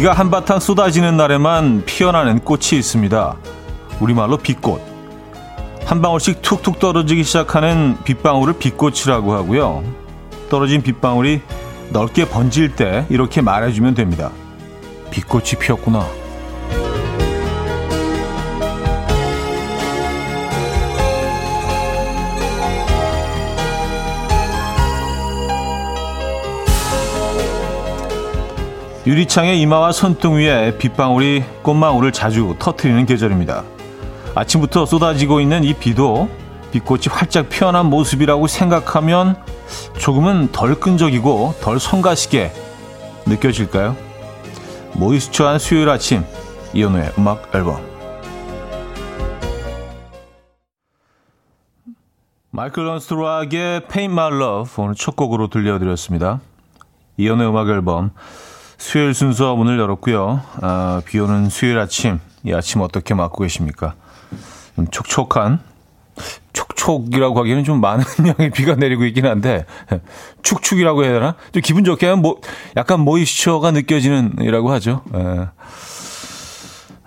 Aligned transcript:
비가 0.00 0.14
한바탕 0.14 0.60
쏟아지는 0.60 1.18
날에만 1.18 1.82
피어나는 1.84 2.38
꽃이 2.38 2.68
있습니다. 2.72 3.36
우리말로 4.00 4.38
빛꽃. 4.38 4.80
한 5.84 6.00
방울씩 6.00 6.40
툭툭 6.40 6.78
떨어지기 6.78 7.22
시작하는 7.22 7.98
빗방울을 8.04 8.54
빛꽃이라고 8.58 9.34
하고요. 9.34 9.84
떨어진 10.48 10.80
빗방울이 10.80 11.42
넓게 11.90 12.26
번질 12.30 12.76
때 12.76 13.04
이렇게 13.10 13.42
말해주면 13.42 13.92
됩니다. 13.92 14.30
빛꽃이 15.10 15.58
피었구나. 15.60 16.06
유리창의 29.10 29.60
이마와 29.62 29.90
손등 29.90 30.36
위에 30.36 30.78
빗방울이 30.78 31.42
꽃망울을 31.62 32.12
자주 32.12 32.54
터트리는 32.60 33.06
계절입니다. 33.06 33.64
아침부터 34.36 34.86
쏟아지고 34.86 35.40
있는 35.40 35.64
이 35.64 35.74
비도 35.74 36.28
빛꽃이 36.70 37.06
활짝 37.10 37.48
피어난 37.48 37.86
모습이라고 37.86 38.46
생각하면 38.46 39.34
조금은 39.98 40.52
덜 40.52 40.78
끈적이고 40.78 41.56
덜 41.60 41.80
성가시게 41.80 42.52
느껴질까요? 43.26 43.96
모이스처한 44.92 45.58
수요일 45.58 45.88
아침 45.88 46.24
이연우의 46.72 47.14
음악 47.18 47.52
앨범 47.52 47.80
마이클 52.52 52.84
런스트로악의 52.84 53.88
Paint 53.88 54.12
My 54.12 54.32
Love 54.32 54.84
오늘 54.84 54.94
첫 54.94 55.16
곡으로 55.16 55.48
들려드렸습니다. 55.48 56.40
이연우의 57.16 57.48
음악 57.48 57.68
앨범 57.70 58.12
수요일 58.80 59.12
순서 59.12 59.54
문을 59.56 59.78
열었고요. 59.78 60.40
아, 60.62 61.02
비 61.04 61.20
오는 61.20 61.50
수요일 61.50 61.78
아침, 61.78 62.18
이 62.44 62.54
아침 62.54 62.80
어떻게 62.80 63.12
맞고 63.12 63.42
계십니까? 63.42 63.94
좀 64.74 64.88
촉촉한, 64.88 65.60
촉촉이라고 66.54 67.38
하기에는 67.40 67.64
좀 67.64 67.82
많은 67.82 68.02
양의 68.26 68.50
비가 68.50 68.76
내리고 68.76 69.04
있긴 69.04 69.26
한데, 69.26 69.66
축축이라고 70.42 71.04
해야 71.04 71.12
되나? 71.12 71.34
좀 71.52 71.60
기분 71.60 71.84
좋게 71.84 72.06
하면 72.06 72.22
뭐, 72.22 72.40
약간 72.74 73.00
모이스처가 73.00 73.70
느껴지는 73.72 74.36
이라고 74.40 74.72
하죠. 74.72 75.02
에. 75.14 75.18
예. 75.18 75.48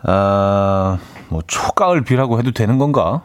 아, 0.03 0.99
뭐, 1.29 1.41
초가을 1.47 2.03
비라고 2.03 2.37
해도 2.37 2.51
되는 2.51 2.77
건가? 2.77 3.23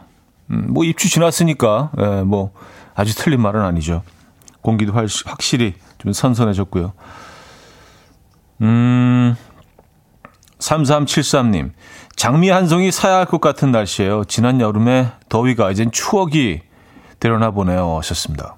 음, 0.49 0.65
뭐, 0.69 0.83
입추 0.85 1.07
지났으니까, 1.07 1.91
에, 1.99 2.03
예, 2.03 2.21
뭐, 2.23 2.51
아주 2.95 3.13
틀린 3.15 3.41
말은 3.41 3.61
아니죠. 3.61 4.01
공기도 4.61 4.91
확실히 4.93 5.75
좀 5.99 6.13
선선해졌고요. 6.13 6.93
음, 8.61 9.35
3373님. 10.59 11.71
장미 12.15 12.49
한 12.49 12.67
송이 12.67 12.91
사야 12.91 13.17
할 13.17 13.25
것 13.25 13.39
같은 13.39 13.71
날씨예요. 13.71 14.25
지난 14.25 14.59
여름에 14.59 15.09
더위가 15.29 15.71
이젠 15.71 15.89
추억이 15.91 16.61
되려나 17.19 17.51
보네요. 17.51 17.97
하셨습니다. 17.97 18.57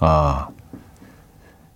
아, 0.00 0.48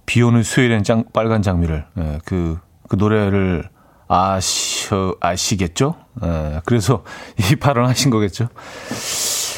비 0.07 0.21
오는 0.23 0.43
수요일엔 0.43 0.85
짱, 0.85 1.05
빨간 1.13 1.41
장미를, 1.43 1.87
예, 1.99 2.19
그, 2.27 2.59
그 2.89 2.97
노래를 2.97 3.69
아셔, 4.07 5.17
아시겠죠? 5.21 5.95
예, 6.23 6.61
그래서 6.67 7.05
이 7.51 7.57
발언 7.57 7.87
하신 7.89 8.11
거겠죠? 8.11 8.49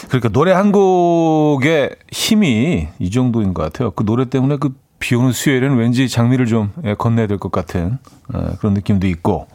그러니까 0.08 0.28
노래 0.28 0.52
한 0.52 0.70
곡의 0.70 1.96
힘이 2.12 2.88
이 3.00 3.10
정도인 3.10 3.54
것 3.54 3.62
같아요. 3.64 3.90
그 3.90 4.04
노래 4.04 4.24
때문에 4.26 4.56
그 4.58 4.70
비 4.98 5.14
오는 5.14 5.32
수요일에는 5.32 5.76
왠지 5.76 6.08
장미를 6.08 6.46
좀 6.46 6.72
예, 6.84 6.94
건네야 6.94 7.26
될 7.26 7.38
것 7.38 7.52
같은 7.52 7.98
예, 8.34 8.56
그런 8.58 8.74
느낌도 8.74 9.06
있고 9.08 9.46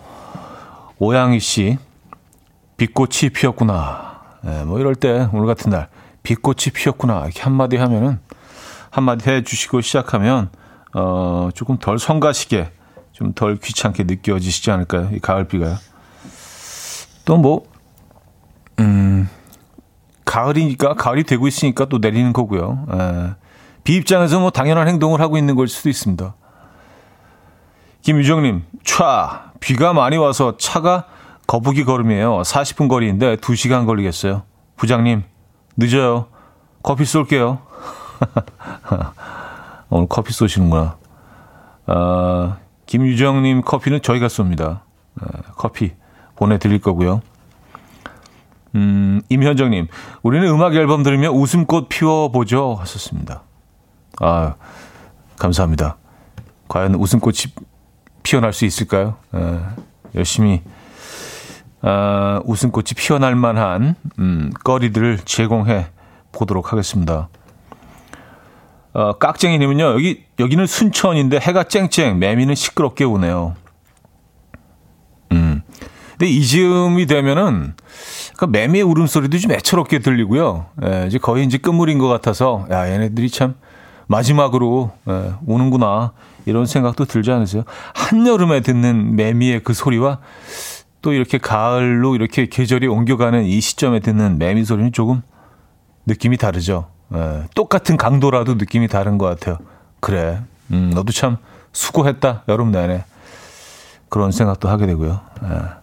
오양희 1.00 1.40
씨 1.40 1.78
빛꽃이 2.78 3.31
피었구나. 3.34 4.22
예, 4.46 4.63
뭐 4.63 4.79
이럴 4.79 4.96
때 4.96 5.28
오늘 5.34 5.47
같은 5.47 5.69
날 5.72 5.88
빛꽃이 6.24 6.72
피었구나 6.74 7.24
이렇게 7.25 7.41
한마디 7.41 7.78
하면은 7.78 8.19
한마디 8.90 9.29
해주시고 9.29 9.81
시작하면 9.81 10.50
어 10.94 11.50
조금 11.53 11.78
덜 11.78 11.97
성가시게 12.00 12.72
좀 13.13 13.34
덜 13.34 13.58
귀찮게 13.58 14.03
느껴지시지 14.03 14.72
않을까요? 14.72 15.09
이 15.13 15.19
가을비가요. 15.19 15.75
또 17.25 17.38
뭐, 17.38 17.63
음, 18.79 19.29
가을이니까, 20.25 20.96
가을이 20.96 21.23
되고 21.23 21.47
있으니까 21.47 21.85
또 21.85 22.00
내리는 22.00 22.34
거고요. 22.34 22.88
에, 22.91 23.35
비 23.84 23.96
입장에서 23.96 24.40
뭐 24.40 24.52
당연한 24.52 24.88
행동을 24.88 25.22
하고 25.22 25.38
있는 25.38 25.56
걸 25.56 25.68
수도 25.68 25.90
있습니다. 25.90 26.36
김유정님, 28.02 28.64
촤, 28.84 29.52
비가 29.59 29.94
많이 29.94 30.18
와서 30.18 30.58
차가 30.58 31.06
거북이 31.47 31.84
걸음이에요. 31.86 32.41
40분 32.41 32.88
거리인데 32.90 33.36
2시간 33.38 33.86
걸리겠어요. 33.86 34.44
부장님, 34.75 35.24
늦어요. 35.78 36.28
커피 36.84 37.06
쏠게요. 37.06 37.59
오늘 39.90 40.08
커피 40.08 40.34
쏘시는구나. 40.34 40.97
아, 41.88 42.58
김유정님 42.86 43.62
커피는 43.62 44.02
저희가 44.02 44.28
쏩니다. 44.28 44.81
아, 45.20 45.25
커피 45.58 45.91
보내드릴 46.36 46.80
거고요. 46.80 47.22
음, 48.75 49.22
임현정님, 49.30 49.88
우리는 50.24 50.47
음악 50.47 50.75
앨범 50.75 51.03
들으며 51.03 51.30
웃음꽃 51.31 51.90
피워보죠. 51.90 52.78
하셨습니다. 52.80 53.44
아, 54.24 54.54
감사합니다. 55.40 55.98
과연 56.68 56.94
웃음꽃이 56.94 57.54
피어날 58.22 58.54
수 58.54 58.66
있을까요? 58.66 59.18
에, 59.34 59.59
열심히 60.14 60.62
아, 61.82 62.40
웃음꽃이 62.46 62.90
피어날 62.96 63.36
만한 63.36 63.96
음, 64.20 64.52
거리들을 64.64 65.20
제공해 65.26 65.88
보도록 66.32 66.72
하겠습니다. 66.72 67.30
어, 68.94 69.14
깍쟁이님은요, 69.14 69.86
여기, 69.86 70.26
여기는 70.38 70.68
순천인데 70.68 71.40
해가 71.40 71.64
쨍쨍, 71.64 72.20
매미는 72.20 72.53
시끄럽게 72.53 73.06
오네요. 73.06 73.56
음. 75.32 75.64
근데 76.12 76.28
이즈음이 76.28 77.08
되면은, 77.08 77.74
그 78.38 78.46
매미의 78.46 78.84
울음소리도 78.84 79.40
좀 79.40 79.52
애처롭게 79.53 80.00
들리고요. 80.00 80.68
예, 80.86 81.06
이제 81.08 81.18
거의 81.18 81.46
이제 81.46 81.58
끝물인 81.58 82.00
것 82.00 82.08
같아서, 82.08 82.68
야, 82.70 82.88
얘네들이 82.88 83.30
참 83.30 83.56
마지막으로 84.12 84.92
예, 85.10 85.34
오는구나 85.46 86.12
이런 86.46 86.66
생각도 86.66 87.06
들지 87.06 87.32
않으세요? 87.32 87.64
한여름에 87.96 88.60
듣는 88.60 89.16
매미의 89.16 89.62
그 89.64 89.74
소리와 89.74 90.20
또 91.02 91.14
이렇게 91.14 91.38
가을로 91.38 92.16
이렇게 92.16 92.48
계절이 92.48 92.88
옮겨가는 92.88 93.46
이 93.46 93.60
시점에 93.62 94.02
듣는 94.02 94.38
매미 94.38 94.66
소리는 94.66 94.92
조금 94.92 95.22
느낌이 96.06 96.38
다르죠. 96.38 96.90
예, 97.14 97.44
똑같은 97.56 97.96
강도라도 97.96 98.56
느낌이 98.56 98.88
다른 98.90 99.18
것 99.18 99.26
같아요. 99.28 99.58
그래, 100.02 100.42
음, 100.72 100.92
너도 100.94 101.14
참 101.14 101.38
수고했다 101.72 102.44
여름 102.50 102.72
내내 102.72 103.06
그런 104.10 104.32
생각도 104.32 104.68
하게 104.68 104.88
되고요. 104.88 105.22
예. 105.44 105.82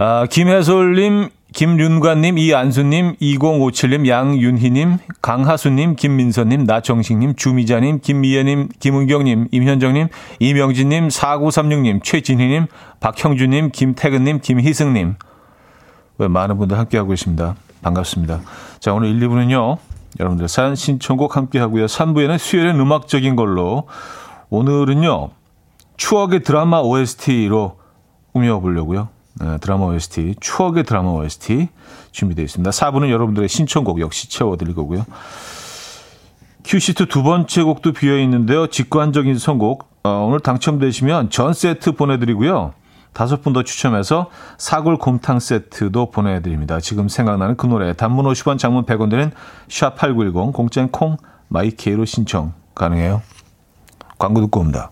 아, 0.00 0.26
김혜솔님 0.26 1.28
김윤관님, 1.54 2.36
이안수님, 2.36 3.16
2057님, 3.16 4.06
양윤희님, 4.06 4.98
강하수님, 5.22 5.96
김민서님, 5.96 6.64
나정식님, 6.64 7.36
주미자님, 7.36 8.00
김미애님, 8.00 8.68
김은경님, 8.78 9.48
임현정님, 9.50 10.08
이명진님, 10.40 11.08
4936님, 11.08 12.02
최진희님, 12.02 12.66
박형주님, 13.00 13.70
김태근님, 13.72 14.40
김희승님. 14.40 15.14
왜 16.18 16.28
많은 16.28 16.58
분들 16.58 16.78
함께하고 16.78 17.10
계십니다. 17.10 17.56
반갑습니다. 17.82 18.40
자, 18.78 18.92
오늘 18.92 19.08
1, 19.08 19.20
2부는요. 19.28 19.78
여러분들 20.20 20.48
사연 20.48 20.74
신청곡 20.74 21.36
함께하고요. 21.36 21.86
3부에는 21.86 22.38
수요일엔 22.38 22.78
음악적인 22.78 23.36
걸로 23.36 23.88
오늘은요. 24.50 25.30
추억의 25.96 26.42
드라마 26.42 26.80
OST로 26.80 27.78
꾸며보려고요. 28.32 29.08
네, 29.40 29.58
드라마 29.58 29.86
OST, 29.86 30.36
추억의 30.40 30.84
드라마 30.84 31.10
OST 31.10 31.68
준비되어 32.12 32.44
있습니다. 32.44 32.70
4부는 32.70 33.10
여러분들의 33.10 33.48
신청곡 33.48 34.00
역시 34.00 34.28
채워드릴 34.28 34.74
거고요. 34.74 35.04
큐시트 36.64 37.06
두 37.06 37.22
번째 37.22 37.62
곡도 37.62 37.92
비어 37.92 38.18
있는데요. 38.18 38.66
직관적인 38.66 39.38
선곡. 39.38 39.88
어, 40.04 40.26
오늘 40.28 40.40
당첨되시면 40.40 41.30
전 41.30 41.52
세트 41.52 41.92
보내드리고요. 41.92 42.72
다섯 43.12 43.42
분 43.42 43.52
더 43.52 43.62
추첨해서 43.62 44.30
사골 44.58 44.98
곰탕 44.98 45.40
세트도 45.40 46.10
보내드립니다. 46.10 46.78
지금 46.78 47.08
생각나는 47.08 47.56
그 47.56 47.66
노래 47.66 47.92
단문 47.92 48.26
50원 48.26 48.58
장문 48.58 48.84
100원 48.84 49.10
되는 49.10 49.32
샵8910 49.68 50.52
공짜인 50.52 50.88
콩 50.90 51.16
마이케이로 51.48 52.04
신청 52.04 52.52
가능해요. 52.74 53.22
광고 54.18 54.40
듣고 54.40 54.60
옵니다. 54.60 54.90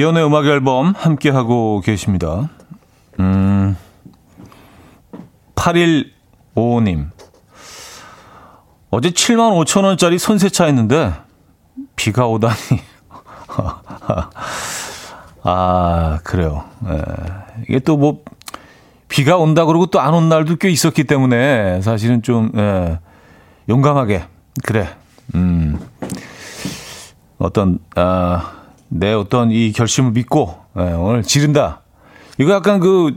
이연의 0.00 0.24
음악 0.24 0.46
앨범 0.46 0.94
함께 0.96 1.28
하고 1.28 1.82
계십니다. 1.84 2.48
음. 3.18 3.76
8155님. 5.54 7.10
어제 8.88 9.10
7만 9.10 9.62
5천 9.62 9.84
원짜리 9.84 10.18
손세차 10.18 10.64
했는데 10.64 11.12
비가 11.96 12.26
오다니. 12.26 12.54
아, 15.44 16.18
그래요. 16.24 16.64
예. 16.88 17.02
이게 17.68 17.78
또 17.80 17.98
뭐 17.98 18.22
비가 19.08 19.36
온다 19.36 19.66
그러고 19.66 19.84
또 19.84 20.00
안 20.00 20.14
온 20.14 20.30
날도 20.30 20.56
꽤 20.56 20.70
있었기 20.70 21.04
때문에 21.04 21.82
사실은 21.82 22.22
좀 22.22 22.52
예. 22.56 22.98
용감하게 23.68 24.24
그래. 24.64 24.88
음. 25.34 25.78
어떤 27.38 27.80
아, 27.96 28.59
내 28.90 29.12
어떤 29.12 29.50
이 29.50 29.72
결심을 29.72 30.10
믿고 30.10 30.56
예, 30.76 30.82
오늘 30.82 31.22
지른다. 31.22 31.80
이거 32.38 32.52
약간 32.52 32.80
그 32.80 33.16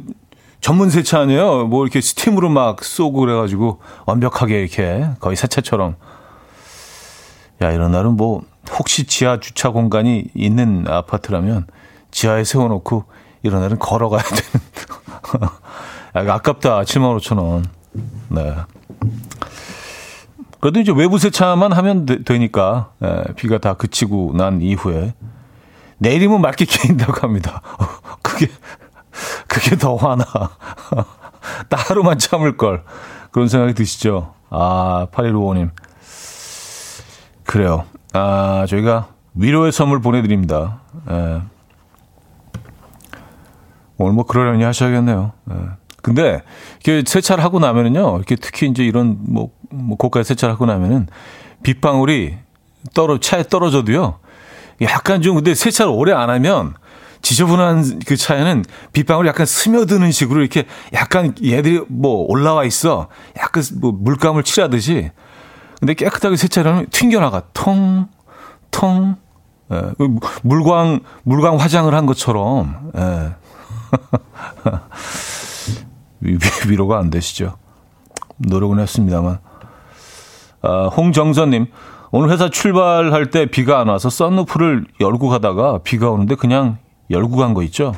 전문 0.62 0.90
세차 0.90 1.20
아니에요? 1.20 1.66
뭐 1.66 1.84
이렇게 1.84 2.00
스팀으로 2.00 2.50
막 2.50 2.84
쏘고 2.84 3.20
그래가지고 3.20 3.80
완벽하게 4.06 4.62
이렇게 4.62 5.08
거의 5.20 5.36
세차처럼. 5.36 5.96
야, 7.62 7.72
이런 7.72 7.92
날은 7.92 8.16
뭐 8.16 8.44
혹시 8.78 9.06
지하 9.06 9.40
주차 9.40 9.72
공간이 9.72 10.26
있는 10.34 10.86
아파트라면 10.88 11.68
지하에 12.12 12.44
세워놓고 12.44 13.06
이런 13.42 13.62
날은 13.62 13.80
걸어가야 13.80 14.22
되는. 14.22 16.30
야, 16.30 16.34
아깝다. 16.36 16.82
7만 16.82 17.18
5천 17.18 17.40
원. 17.40 17.66
네. 18.30 18.56
그래도 20.60 20.80
이제 20.80 20.94
외부 20.96 21.18
세차만 21.18 21.74
하면 21.74 22.06
되, 22.06 22.40
니까 22.40 22.92
예, 23.04 23.34
비가 23.36 23.58
다 23.58 23.74
그치고 23.74 24.34
난 24.36 24.62
이후에 24.62 25.14
내일이면 25.98 26.42
맑게 26.42 26.66
개인다고 26.66 27.22
합니다. 27.22 27.62
그게 28.22 28.48
그게 29.48 29.76
더 29.76 29.96
화나. 29.96 30.26
나 31.70 31.78
하루만 31.78 32.18
참을 32.18 32.58
걸. 32.58 32.84
그런 33.32 33.48
생각이 33.48 33.74
드시죠? 33.74 34.34
아, 34.50 35.08
8155님. 35.12 35.72
그래요. 37.44 37.86
아, 38.14 38.66
저희가 38.70 39.08
위로의 39.36 39.72
선물 39.72 40.02
보내드립니다. 40.02 40.82
예. 41.10 41.42
오늘 43.98 44.14
뭐 44.14 44.26
그러려니 44.26 44.64
하셔야겠네요. 44.64 45.32
예. 45.52 45.56
근데 46.02 46.42
이렇게 46.84 47.10
세차를 47.10 47.44
하고 47.44 47.60
나면은요, 47.60 48.18
이렇게 48.18 48.36
특히 48.36 48.68
이제 48.68 48.84
이런 48.84 49.18
뭐, 49.22 49.52
뭐 49.70 49.98
고가의 49.98 50.26
세차를 50.26 50.54
하고 50.54 50.66
나면은 50.66 51.08
빗방울이 51.64 52.38
떨어 52.94 53.20
차에 53.20 53.44
떨어져도요. 53.44 54.20
약간 54.82 55.22
좀 55.22 55.36
근데 55.36 55.54
세차를 55.56 55.92
오래 55.92 56.14
안 56.14 56.30
하면 56.30 56.74
지저분한 57.22 58.00
그 58.06 58.18
차에는 58.18 58.66
빗방울이 58.92 59.28
약간 59.30 59.46
스며드는 59.46 60.12
식으로 60.12 60.42
이렇게 60.42 60.66
약간 60.94 61.34
얘들이 61.44 61.82
뭐 61.88 62.26
올라와 62.28 62.66
있어. 62.66 63.08
약간 63.38 63.64
뭐 63.80 63.92
물감을 63.94 64.44
칠하듯이. 64.44 65.10
근데 65.80 65.94
깨끗하게 65.94 66.36
세차를 66.36 66.72
하면 66.72 66.88
튕겨나가. 66.92 67.44
통, 67.54 68.08
통. 68.72 69.16
예, 69.72 69.82
그 69.98 70.16
물광, 70.44 71.00
물광 71.24 71.60
화장을 71.60 71.94
한 71.94 72.06
것처럼. 72.06 72.92
예. 72.98 73.36
위로가 76.68 77.00
안 77.00 77.10
되시죠. 77.10 77.58
노력은 78.38 78.80
했습니다만. 78.80 79.40
아, 80.62 80.88
홍정선님, 80.88 81.68
오늘 82.16 82.30
회사 82.30 82.48
출발할 82.48 83.32
때 83.32 83.48
비가 83.48 83.80
안 83.80 83.88
와서 83.88 84.08
썬루프를 84.08 84.86
열고 85.02 85.30
가다가 85.30 85.80
비가 85.80 86.12
오는데 86.12 86.36
그냥 86.36 86.78
열고 87.10 87.38
간 87.38 87.56
거 87.56 87.64
있죠. 87.64 87.96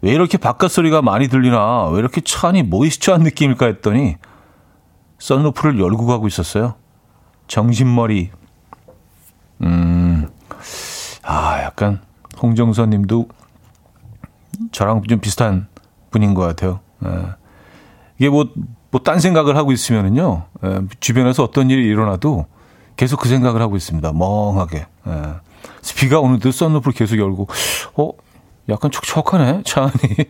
왜 0.00 0.12
이렇게 0.12 0.38
바깥 0.38 0.70
소리가 0.70 1.02
많이 1.02 1.28
들리나, 1.28 1.88
왜 1.88 1.98
이렇게 1.98 2.22
차 2.22 2.48
안이 2.48 2.62
모이스처한 2.62 3.20
느낌일까 3.24 3.66
했더니 3.66 4.16
썬루프를 5.18 5.78
열고 5.78 6.06
가고 6.06 6.26
있었어요. 6.26 6.76
정신머리. 7.46 8.30
음, 9.64 10.28
아, 11.22 11.60
약간 11.62 12.00
홍정선 12.40 12.88
님도 12.88 13.28
저랑 14.72 15.02
좀 15.02 15.20
비슷한 15.20 15.68
분인 16.10 16.32
것 16.32 16.40
같아요. 16.40 16.80
예. 17.04 17.10
이게 18.18 18.30
뭐, 18.30 18.46
뭐, 18.90 19.02
딴 19.02 19.20
생각을 19.20 19.56
하고 19.58 19.72
있으면은요, 19.72 20.44
예, 20.64 20.80
주변에서 21.00 21.44
어떤 21.44 21.68
일이 21.70 21.84
일어나도 21.84 22.46
계속 22.96 23.20
그 23.20 23.28
생각을 23.28 23.60
하고 23.60 23.76
있습니다. 23.76 24.12
멍하게. 24.12 24.86
예. 25.06 25.34
비가 25.96 26.20
오는데 26.20 26.50
썬루프를 26.50 26.94
계속 26.94 27.18
열고, 27.18 27.48
어, 27.96 28.10
약간 28.68 28.90
촉촉하네, 28.90 29.62
차 29.64 29.82
안이. 29.82 29.92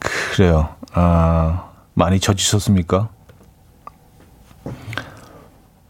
그래요. 0.00 0.74
아, 0.92 1.70
많이 1.94 2.20
젖으셨습니까? 2.20 3.08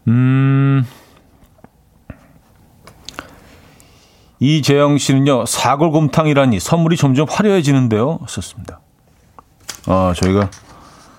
음, 0.07 0.85
이재영 4.39 4.97
씨는요, 4.97 5.45
사골곰탕이라니 5.45 6.59
선물이 6.59 6.97
점점 6.97 7.27
화려해지는데요. 7.29 8.19
썼습니다. 8.27 8.81
아, 9.85 10.13
저희가 10.17 10.49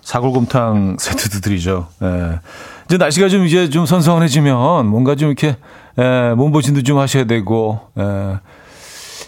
사골곰탕 0.05 0.99
세트도 1.01 1.41
드리죠. 1.41 1.89
예. 2.03 2.39
이제 2.85 2.99
날씨가 2.99 3.29
좀 3.29 3.47
이제 3.47 3.71
좀 3.71 3.87
선선해지면 3.87 4.87
뭔가 4.87 5.15
좀 5.17 5.29
이렇게 5.29 5.57
예, 5.99 6.35
몸보신도 6.37 6.83
좀 6.83 6.99
하셔야 6.99 7.25
되고 7.25 7.81
예, 7.99 8.39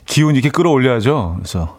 기운 0.04 0.35
이렇게 0.35 0.50
끌어올려야죠. 0.50 1.37
그래서 1.38 1.78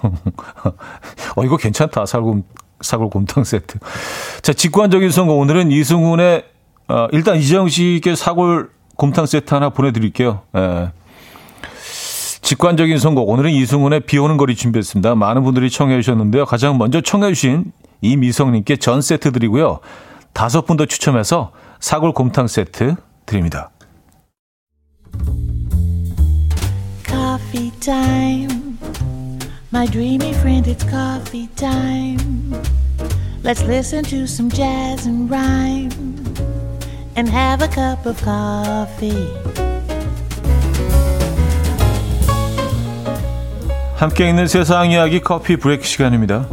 어 1.36 1.44
이거 1.44 1.56
괜찮다 1.56 2.06
사골 2.06 2.42
사골곰탕 2.80 3.44
세트. 3.44 3.78
자 4.42 4.52
직관적인 4.52 5.10
선거 5.10 5.34
오늘은 5.34 5.72
이승훈의 5.72 6.44
어, 6.88 7.08
일단 7.10 7.36
이재영 7.36 7.68
씨께 7.68 8.14
사골 8.14 8.70
곰탕 8.94 9.26
세트 9.26 9.52
하나 9.52 9.70
보내드릴게요. 9.70 10.42
예. 10.56 10.92
직관적인 12.42 12.98
선곡 12.98 13.28
오늘은 13.28 13.50
이승훈의 13.50 14.00
비오는 14.00 14.36
거리 14.36 14.54
준비했습니다. 14.54 15.16
많은 15.16 15.42
분들이 15.42 15.68
청해 15.68 16.00
주셨는데요. 16.00 16.44
가장 16.44 16.78
먼저 16.78 17.00
청해 17.00 17.34
주신 17.34 17.72
이미성님께 18.00 18.76
전 18.76 19.00
세트 19.00 19.32
드리고요. 19.32 19.80
다섯 20.32 20.66
분 20.66 20.76
더 20.76 20.84
추첨해서 20.86 21.52
사골 21.80 22.12
곰탕 22.12 22.46
세트 22.46 22.96
드립니다. 23.24 23.70
Coffee 27.06 27.70
time. 27.80 28.76
My 29.72 29.86
dreamy 29.86 30.30
friend, 30.34 30.66
it's 30.70 30.84
coffee 30.88 31.48
time. 31.56 32.52
Let's 33.42 33.62
listen 33.64 34.02
to 34.04 34.24
some 34.24 34.50
jazz 34.50 35.06
and 35.06 35.30
rhyme 35.30 35.90
and 37.16 37.30
have 37.30 37.62
a 37.64 37.68
cup 37.68 38.06
of 38.06 38.20
coffee. 38.22 39.28
함께 43.96 44.28
있는 44.28 44.46
세상 44.46 44.90
이야기 44.90 45.20
커피 45.20 45.56
브레이크 45.56 45.84
시간입니다. 45.84 46.46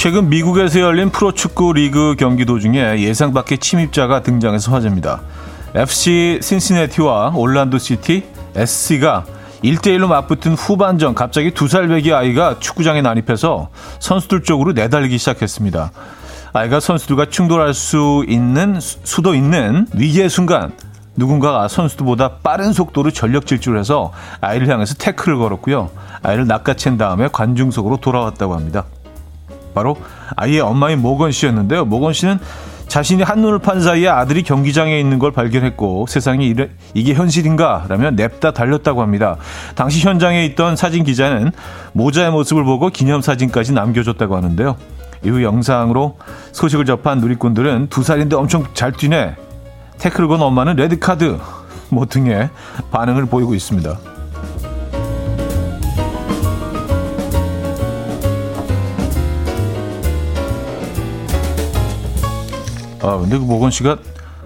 최근 0.00 0.28
미국에서 0.28 0.78
열린 0.78 1.10
프로축구 1.10 1.72
리그 1.72 2.14
경기 2.16 2.44
도중에 2.44 3.00
예상 3.00 3.32
밖의 3.32 3.58
침입자가 3.58 4.22
등장해서 4.22 4.70
화제입니다. 4.70 5.22
FC 5.74 6.38
신시내티와 6.40 7.32
올란도 7.34 7.78
시티 7.78 8.22
SC가 8.54 9.24
1대1로 9.64 10.06
맞붙은 10.06 10.54
후반전 10.54 11.16
갑자기 11.16 11.50
두 11.50 11.66
살 11.66 11.88
배기 11.88 12.14
아이가 12.14 12.60
축구장에 12.60 13.02
난입해서 13.02 13.70
선수들 13.98 14.44
쪽으로 14.44 14.70
내달리기 14.70 15.18
시작했습니다. 15.18 15.90
아이가 16.52 16.78
선수들과 16.78 17.26
충돌할 17.28 17.74
수 17.74 18.24
있는 18.28 18.78
수도 18.78 19.34
있는 19.34 19.88
위기의 19.94 20.30
순간 20.30 20.74
누군가가 21.16 21.66
선수들보다 21.66 22.36
빠른 22.44 22.72
속도로 22.72 23.10
전력 23.10 23.46
질주를 23.46 23.80
해서 23.80 24.12
아이를 24.40 24.68
향해서 24.68 24.94
태클을 24.94 25.38
걸었고요. 25.38 25.90
아이를 26.22 26.46
낚아챈 26.46 26.98
다음에 26.98 27.28
관중석으로 27.32 27.96
돌아왔다고 27.96 28.54
합니다. 28.54 28.84
바로 29.74 29.96
아이의 30.36 30.60
엄마인 30.60 31.00
모건 31.00 31.32
씨였는데요. 31.32 31.84
모건 31.84 32.12
씨는 32.12 32.38
자신이 32.88 33.22
한눈을 33.22 33.58
판 33.58 33.82
사이에 33.82 34.08
아들이 34.08 34.42
경기장에 34.42 34.98
있는 34.98 35.18
걸 35.18 35.30
발견했고 35.30 36.06
세상에 36.08 36.46
이래, 36.46 36.70
이게 36.94 37.12
현실인가? 37.12 37.84
라며 37.88 38.10
냅다 38.10 38.52
달렸다고 38.52 39.02
합니다. 39.02 39.36
당시 39.74 40.00
현장에 40.00 40.44
있던 40.46 40.74
사진 40.74 41.04
기자는 41.04 41.52
모자의 41.92 42.30
모습을 42.30 42.64
보고 42.64 42.88
기념사진까지 42.88 43.74
남겨줬다고 43.74 44.36
하는데요. 44.36 44.76
이후 45.22 45.42
영상으로 45.42 46.16
소식을 46.52 46.86
접한 46.86 47.18
누리꾼들은 47.18 47.88
두 47.90 48.02
살인데 48.02 48.36
엄청 48.36 48.64
잘 48.72 48.92
뛰네. 48.92 49.34
태클을 49.98 50.28
건 50.28 50.40
엄마는 50.40 50.76
레드카드. 50.76 51.38
뭐 51.90 52.06
등의 52.06 52.48
반응을 52.90 53.26
보이고 53.26 53.54
있습니다. 53.54 54.17
아, 63.08 63.16
근데 63.16 63.38
그 63.38 63.42
모건 63.44 63.70
씨가 63.70 63.96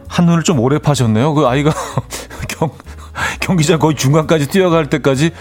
한눈을 0.08 0.42
좀 0.44 0.60
오래 0.60 0.78
파셨네요. 0.78 1.34
그 1.34 1.46
아이가 1.46 1.72
경, 2.48 2.70
경기장 3.40 3.78
거의 3.78 3.96
중간까지 3.96 4.48
뛰어갈 4.48 4.88
때까지 4.88 5.32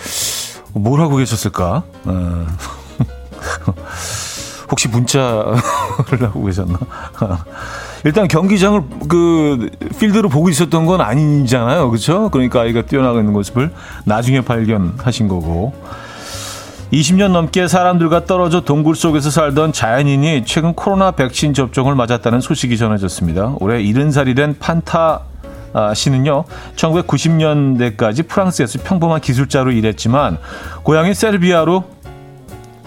뭘 0.74 1.02
하고 1.02 1.18
계셨을까? 1.18 1.84
어. 2.06 2.48
혹시 4.72 4.88
문자를 4.88 5.58
하고 6.22 6.46
계셨나? 6.46 6.80
일단 8.06 8.28
경기장을 8.28 8.82
그 9.10 9.70
필드로 10.00 10.30
보고 10.30 10.50
있었던 10.50 10.86
건 10.86 11.02
아니잖아요. 11.02 11.90
그렇죠? 11.90 12.30
그러니까 12.30 12.62
아이가 12.62 12.82
뛰어나가는 12.82 13.32
모습을 13.32 13.72
나중에 14.06 14.42
발견하신 14.42 15.28
거고. 15.28 15.74
20년 16.92 17.32
넘게 17.32 17.68
사람들과 17.70 18.26
떨어져 18.26 18.62
동굴 18.62 18.96
속에서 18.96 19.30
살던 19.30 19.72
자연인이 19.72 20.44
최근 20.46 20.74
코로나 20.74 21.12
백신 21.12 21.54
접종을 21.54 21.96
맞았다는 21.96 22.42
소식이 22.42 22.78
전해졌습니다. 22.78 23.56
올해 23.62 23.82
70살이 23.82 24.36
된 24.36 24.60
판타 24.60 25.22
씨는요, 25.96 26.44
1990년대까지 26.76 28.28
프랑스에서 28.28 28.80
평범한 28.84 29.22
기술자로 29.22 29.72
일했지만 29.72 30.38
고향인 30.84 31.14
세르비아로 31.14 31.86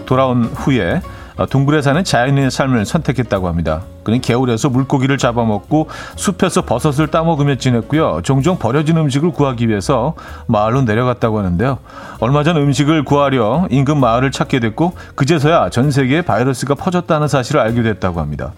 돌아온 0.05 0.43
후에 0.53 1.01
동굴에 1.49 1.81
사는 1.81 2.03
자연인의 2.03 2.51
삶을 2.51 2.85
선택했다고 2.85 3.47
합니다. 3.47 3.81
그는 4.05 4.21
개울에서 4.21 4.69
물고기를 4.69 5.17
잡아먹고 5.17 5.89
숲에서 6.15 6.61
버섯을 6.61 7.07
따먹으며 7.07 7.55
지냈고요. 7.55 8.21
종종 8.23 8.57
버려진 8.57 8.97
음식을 8.97 9.31
구하기 9.31 9.67
위해서 9.67 10.13
마을로 10.45 10.83
내려갔다고 10.83 11.39
하는데요. 11.39 11.79
얼마 12.19 12.43
전 12.43 12.55
음식을 12.55 13.03
구하려 13.03 13.67
인근 13.71 13.99
마을을 13.99 14.29
찾게 14.29 14.59
됐고 14.59 14.93
그제서야 15.15 15.71
전 15.71 15.89
세계에 15.89 16.21
바이러스가 16.21 16.75
퍼졌다는 16.75 17.27
사실을 17.27 17.59
알게 17.59 17.81
됐다고 17.81 18.21
합니다. 18.21 18.53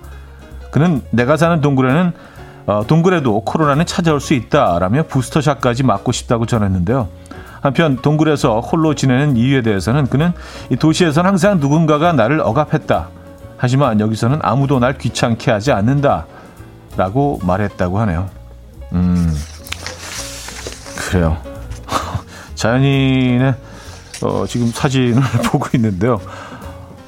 그는 0.69 1.01
내가 1.11 1.37
사는 1.37 1.61
동굴에는 1.61 2.11
어, 2.65 2.83
동굴에도 2.85 3.39
코로나는 3.45 3.85
찾아올 3.85 4.19
수 4.19 4.33
있다라며 4.33 5.03
부스터샷까지 5.03 5.83
맞고 5.83 6.11
싶다고 6.11 6.45
전했는데요. 6.45 7.07
한편 7.61 7.95
동굴에서 7.95 8.59
홀로 8.59 8.95
지내는 8.95 9.37
이유에 9.37 9.61
대해서는 9.61 10.07
그는 10.07 10.33
이 10.69 10.75
도시에서는 10.75 11.25
항상 11.25 11.61
누군가가 11.61 12.11
나를 12.11 12.41
억압했다. 12.41 13.07
하지만 13.57 13.99
여기서는 13.99 14.39
아무도 14.41 14.79
날 14.79 14.97
귀찮게 14.97 15.51
하지 15.51 15.71
않는다. 15.71 16.25
라고 16.95 17.39
말했다고 17.43 17.99
하네요. 17.99 18.29
음, 18.93 19.33
그래요. 20.97 21.37
자연인의 22.55 23.55
어, 24.23 24.45
지금 24.47 24.67
사진을 24.67 25.21
보고 25.45 25.67
있는데요. 25.75 26.19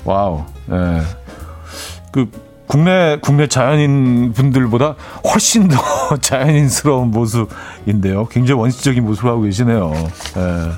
와우. 0.05 0.43
예. 0.71 1.01
그 2.11 2.29
국내 2.67 3.17
국내 3.19 3.47
자연인 3.47 4.31
분들보다 4.33 4.95
훨씬 5.33 5.67
더 5.67 5.77
자연인스러운 6.21 7.09
모습인데요. 7.09 8.27
굉장히 8.27 8.59
원시적인 8.61 9.03
모습을 9.03 9.29
하고 9.31 9.41
계시네요. 9.41 9.91
예. 10.37 10.71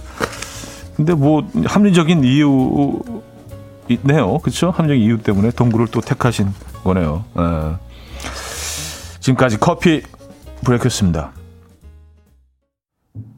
근데 0.95 1.13
뭐 1.13 1.45
합리적인 1.65 2.23
이유 2.23 3.01
있네요. 3.93 4.37
그렇죠? 4.39 4.71
합리적인 4.71 5.01
이유 5.03 5.17
때문에 5.21 5.51
동굴을 5.51 5.87
또 5.87 6.01
택하신 6.01 6.53
거네요. 6.83 7.25
예. 7.37 7.75
지금까지 9.19 9.57
커피 9.59 10.01
브레이크였습니다. 10.63 11.31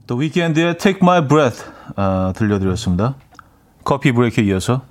또 0.07 0.15
위켄드의 0.15 0.77
Take 0.77 1.00
My 1.01 1.27
Breath 1.27 1.63
아, 1.95 2.33
들려드렸습니다. 2.36 3.15
커피 3.83 4.12
브레이크에 4.12 4.43
이어서 4.45 4.81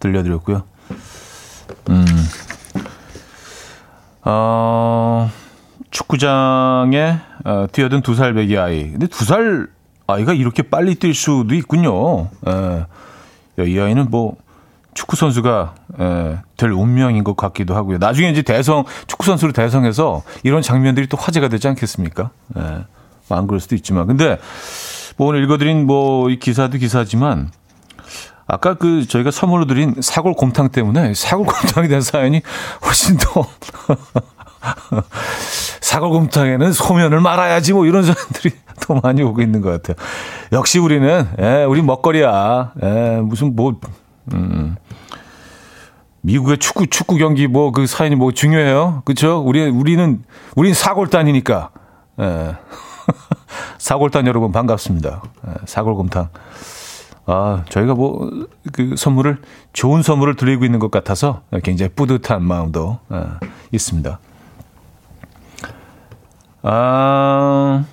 들려드렸고요. 0.00 0.62
음. 1.90 2.04
어, 4.22 5.30
축구장에 5.90 7.18
어, 7.44 7.66
뛰어든 7.72 8.00
두 8.02 8.14
살 8.14 8.34
배기 8.34 8.56
아이. 8.58 8.90
근데 8.90 9.06
두 9.06 9.24
살 9.24 9.68
아이가 10.06 10.32
이렇게 10.34 10.62
빨리 10.62 10.96
뛸 10.96 11.14
수도 11.14 11.54
있군요. 11.54 12.28
에, 12.46 12.86
이 13.66 13.78
아이는 13.78 14.08
뭐 14.10 14.36
축구 14.94 15.16
선수가 15.16 15.74
에, 16.00 16.36
될 16.56 16.70
운명인 16.70 17.24
것 17.24 17.36
같기도 17.36 17.74
하고요. 17.74 17.98
나중에 17.98 18.30
이제 18.30 18.42
대성 18.42 18.84
축구 19.06 19.26
선수로 19.26 19.52
대성해서 19.52 20.22
이런 20.42 20.62
장면들이 20.62 21.08
또 21.08 21.16
화제가 21.16 21.48
되지 21.48 21.68
않겠습니까? 21.68 22.30
에, 22.56 22.60
뭐안 23.28 23.46
그럴 23.46 23.60
수도 23.60 23.74
있지만, 23.74 24.06
근데 24.06 24.38
뭐 25.16 25.28
오늘 25.28 25.42
읽어드린 25.44 25.86
뭐 25.86 26.28
이 26.30 26.38
기사도 26.38 26.78
기사지만 26.78 27.50
아까 28.46 28.74
그 28.74 29.06
저희가 29.08 29.30
선물로 29.30 29.66
드린 29.66 29.94
사골 30.00 30.34
곰탕 30.34 30.68
때문에 30.70 31.14
사골 31.14 31.46
곰탕이 31.46 31.88
된 31.88 32.00
사연이 32.02 32.42
훨씬 32.84 33.16
더 33.16 33.46
사골 35.80 36.10
곰탕에는 36.10 36.72
소면을 36.72 37.20
말아야지 37.20 37.72
뭐 37.72 37.86
이런 37.86 38.02
사람들이 38.02 38.54
더 38.80 38.94
많이 39.02 39.22
오고 39.22 39.40
있는 39.40 39.60
것 39.60 39.70
같아요. 39.70 39.96
역시 40.52 40.78
우리는 40.78 41.26
예, 41.40 41.64
우리 41.64 41.82
먹거리야. 41.82 42.72
예, 42.82 43.20
무슨 43.22 43.54
뭐 43.56 43.74
음. 44.32 44.76
미국의 46.24 46.58
축구 46.58 46.86
축구 46.86 47.16
경기 47.16 47.46
뭐 47.46 47.70
그 47.70 47.86
사연이 47.86 48.16
뭐 48.16 48.32
중요해요. 48.32 49.02
그렇죠? 49.04 49.42
우리 49.44 49.68
우리는 49.68 50.22
우리는 50.56 50.74
사골단이니까. 50.74 51.70
예. 52.20 52.56
사골단 53.78 54.26
여러분 54.26 54.50
반갑습니다. 54.52 55.22
예, 55.48 55.52
사골곰탕. 55.66 56.28
아, 57.26 57.64
저희가 57.70 57.94
뭐, 57.94 58.30
그 58.72 58.96
선물을, 58.98 59.38
좋은 59.72 60.02
선물을 60.02 60.36
드리고 60.36 60.66
있는 60.66 60.78
것 60.78 60.90
같아서 60.90 61.40
굉장히 61.62 61.90
뿌듯한 61.94 62.42
마음도 62.42 62.98
아, 63.08 63.40
있습니다. 63.72 64.18
아, 66.62 67.84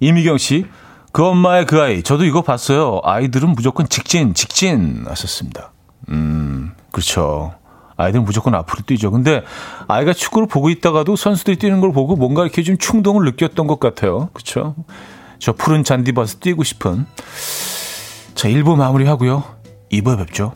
이미경 0.00 0.38
씨, 0.38 0.66
그 1.12 1.24
엄마의 1.24 1.66
그 1.66 1.80
아이, 1.80 2.02
저도 2.02 2.24
이거 2.24 2.40
봤어요. 2.42 3.00
아이들은 3.04 3.50
무조건 3.50 3.88
직진, 3.88 4.32
직진 4.32 5.04
하셨습니다. 5.06 5.72
음, 6.08 6.72
그렇죠. 6.94 7.52
아이들은 7.96 8.24
무조건 8.24 8.54
앞으로 8.54 8.82
뛰죠. 8.86 9.10
근데 9.10 9.42
아이가 9.88 10.12
축구를 10.12 10.46
보고 10.46 10.70
있다가도 10.70 11.16
선수들이 11.16 11.56
뛰는 11.56 11.80
걸 11.80 11.92
보고 11.92 12.14
뭔가 12.14 12.42
이렇게 12.42 12.62
좀 12.62 12.78
충동을 12.78 13.24
느꼈던 13.24 13.66
것 13.66 13.80
같아요. 13.80 14.28
그렇죠. 14.32 14.76
저 15.40 15.52
푸른 15.52 15.82
잔디밭에 15.82 16.38
뛰고 16.40 16.62
싶은. 16.62 17.06
자, 18.36 18.48
1부 18.48 18.76
마무리하고요. 18.76 19.42
2부에 19.90 20.18
뵙죠. 20.18 20.52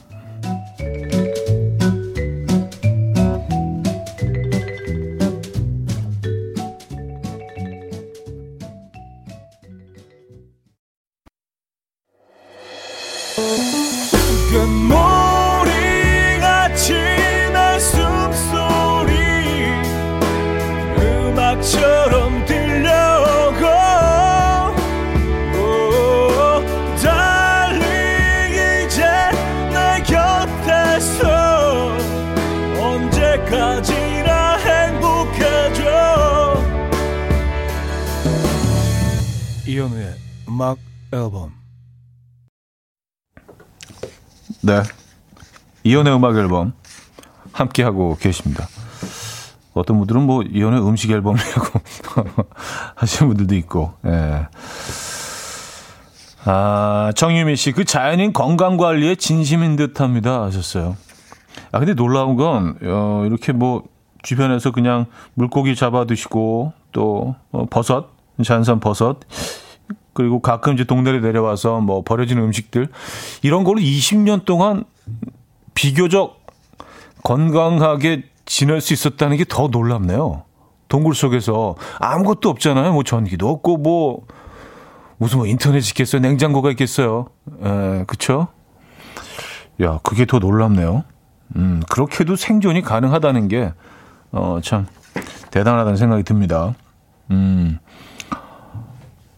이현우의 39.78 40.14
음악 40.48 40.76
앨범. 41.12 41.52
네. 44.60 44.82
이현우의 45.84 46.16
음악 46.16 46.36
앨범 46.36 46.72
함께 47.52 47.84
하고 47.84 48.16
계십니다. 48.16 48.66
어떤 49.74 49.98
분들은 49.98 50.22
뭐 50.22 50.42
이현우의 50.42 50.84
음식 50.84 51.12
앨범이라고 51.12 51.80
하시는 52.96 53.28
분들도 53.28 53.54
있고. 53.54 53.94
예. 54.06 54.48
아, 56.44 57.12
정유미 57.14 57.54
씨, 57.54 57.70
그 57.70 57.84
자연인 57.84 58.32
건강 58.32 58.78
관리에 58.78 59.14
진심인 59.14 59.76
듯합니다 59.76 60.42
하셨어요. 60.42 60.96
아 61.70 61.78
근데 61.78 61.94
놀라운 61.94 62.34
건 62.34 62.76
어, 62.82 63.22
이렇게 63.26 63.52
뭐 63.52 63.84
주변에서 64.24 64.72
그냥 64.72 65.06
물고기 65.34 65.76
잡아 65.76 66.04
드시고 66.04 66.72
또 66.90 67.36
어, 67.52 67.66
버섯 67.66 68.18
자연산 68.44 68.80
버섯 68.80 69.18
그리고 70.18 70.40
가끔 70.40 70.74
이제 70.74 70.82
동네에 70.82 71.20
내려와서 71.20 71.78
뭐 71.80 72.02
버려진 72.02 72.38
음식들 72.38 72.88
이런 73.42 73.62
걸로 73.62 73.78
20년 73.78 74.44
동안 74.44 74.82
비교적 75.74 76.44
건강하게 77.22 78.24
지낼 78.44 78.80
수 78.80 78.92
있었다는 78.92 79.36
게 79.36 79.44
더 79.48 79.68
놀랍네요. 79.68 80.42
동굴 80.88 81.14
속에서 81.14 81.76
아무것도 82.00 82.48
없잖아요. 82.48 82.92
뭐 82.94 83.04
전기도 83.04 83.48
없고 83.48 83.76
뭐 83.76 84.26
무슨 85.18 85.38
뭐 85.38 85.46
인터넷 85.46 85.86
있겠어요? 85.88 86.20
냉장고가 86.20 86.70
있겠어요? 86.72 87.28
에, 87.62 88.02
그쵸? 88.08 88.48
야, 89.80 90.00
그게 90.02 90.26
더 90.26 90.40
놀랍네요. 90.40 91.04
음, 91.54 91.80
그렇게도 91.88 92.34
생존이 92.34 92.82
가능하다는 92.82 93.46
게, 93.46 93.72
어, 94.32 94.58
참, 94.64 94.88
대단하다는 95.52 95.96
생각이 95.96 96.24
듭니다. 96.24 96.74
음, 97.30 97.78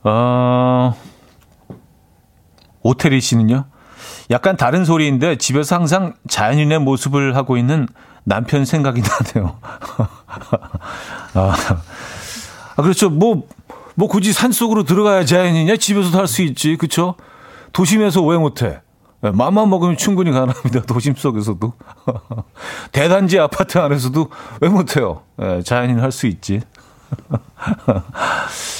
어, 0.02 0.94
오태리 2.82 3.20
씨는요? 3.20 3.64
약간 4.30 4.56
다른 4.56 4.84
소리인데 4.84 5.36
집에서 5.36 5.76
항상 5.76 6.14
자연인의 6.28 6.78
모습을 6.80 7.36
하고 7.36 7.56
있는 7.56 7.86
남편 8.24 8.64
생각이 8.64 9.02
나네요. 9.34 9.58
아, 11.34 11.54
아, 12.76 12.82
그렇죠. 12.82 13.10
뭐, 13.10 13.46
뭐 13.94 14.08
굳이 14.08 14.32
산 14.32 14.52
속으로 14.52 14.84
들어가야 14.84 15.24
자연이냐? 15.24 15.76
집에서도 15.76 16.16
할수 16.18 16.42
있지. 16.42 16.76
그쵸? 16.76 17.14
도심에서 17.72 18.22
왜 18.22 18.38
못해? 18.38 18.80
네, 19.22 19.30
맘만 19.30 19.68
먹으면 19.68 19.96
충분히 19.98 20.30
가능합니다. 20.30 20.82
도심 20.82 21.14
속에서도. 21.16 21.72
대단지 22.92 23.38
아파트 23.38 23.76
안에서도 23.78 24.30
왜 24.60 24.68
못해요? 24.68 25.22
네, 25.36 25.62
자연인 25.62 26.00
할 26.00 26.10
수 26.12 26.26
있지. 26.26 26.62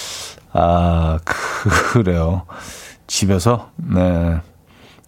아, 0.53 1.19
그래요. 1.93 2.47
집에서, 3.07 3.71
네. 3.77 4.41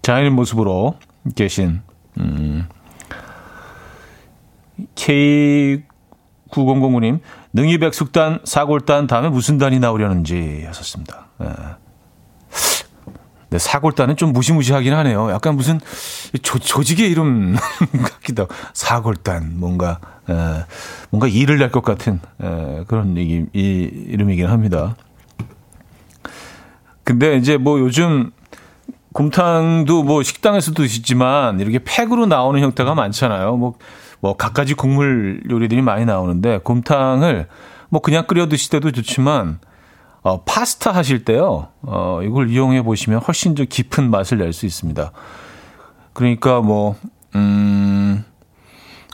자연인 0.03 0.35
모습으로 0.35 0.97
계신, 1.35 1.83
음. 2.19 2.69
K9009님, 4.95 7.21
능이백숙단, 7.53 8.41
사골단 8.45 9.07
다음에 9.07 9.29
무슨 9.29 9.59
단이 9.59 9.79
나오려는지 9.79 10.65
하셨습니다. 10.67 11.27
네. 11.39 11.49
네, 13.51 13.59
사골단은 13.59 14.17
좀 14.17 14.33
무시무시하긴 14.33 14.95
하네요. 14.95 15.31
약간 15.31 15.57
무슨 15.57 15.79
조, 16.41 16.59
조직의 16.59 17.11
이름 17.11 17.55
같기도 18.03 18.45
하고. 18.45 18.55
사골단, 18.73 19.59
뭔가, 19.59 20.01
에, 20.31 20.35
뭔가 21.11 21.29
일을 21.29 21.59
낼 21.59 21.71
것 21.71 21.83
같은 21.85 22.19
에, 22.41 22.85
그런 22.89 23.19
얘기, 23.19 23.45
이, 23.53 23.91
이름이긴 24.09 24.47
합니다. 24.47 24.97
근데 27.13 27.37
이제 27.37 27.59
뭐 27.59 27.79
요즘 27.79 28.31
곰탕도 29.13 30.03
뭐 30.03 30.23
식당에서도 30.23 30.83
드시지만 30.83 31.61
이렇게 31.61 31.79
팩으로 31.85 32.25
나오는 32.25 32.59
형태가 32.59 32.95
많잖아요. 32.95 33.57
뭐, 33.57 33.75
뭐 34.21 34.37
갖가지 34.37 34.73
국물 34.73 35.43
요리들이 35.51 35.83
많이 35.83 36.07
나오는데 36.07 36.61
곰탕을 36.65 37.49
뭐 37.91 38.01
그냥 38.01 38.27
끓여 38.27 38.49
드실 38.49 38.71
때도 38.71 38.93
좋지만 38.93 39.59
어, 40.23 40.43
파스타 40.45 40.93
하실 40.93 41.25
때요, 41.25 41.69
어, 41.83 42.21
이걸 42.23 42.49
이용해 42.49 42.83
보시면 42.83 43.21
훨씬 43.21 43.55
더 43.55 43.65
깊은 43.65 44.09
맛을 44.09 44.39
낼 44.39 44.53
수 44.53 44.67
있습니다. 44.67 45.11
그러니까 46.13 46.61
뭐, 46.61 46.95
음, 47.35 48.25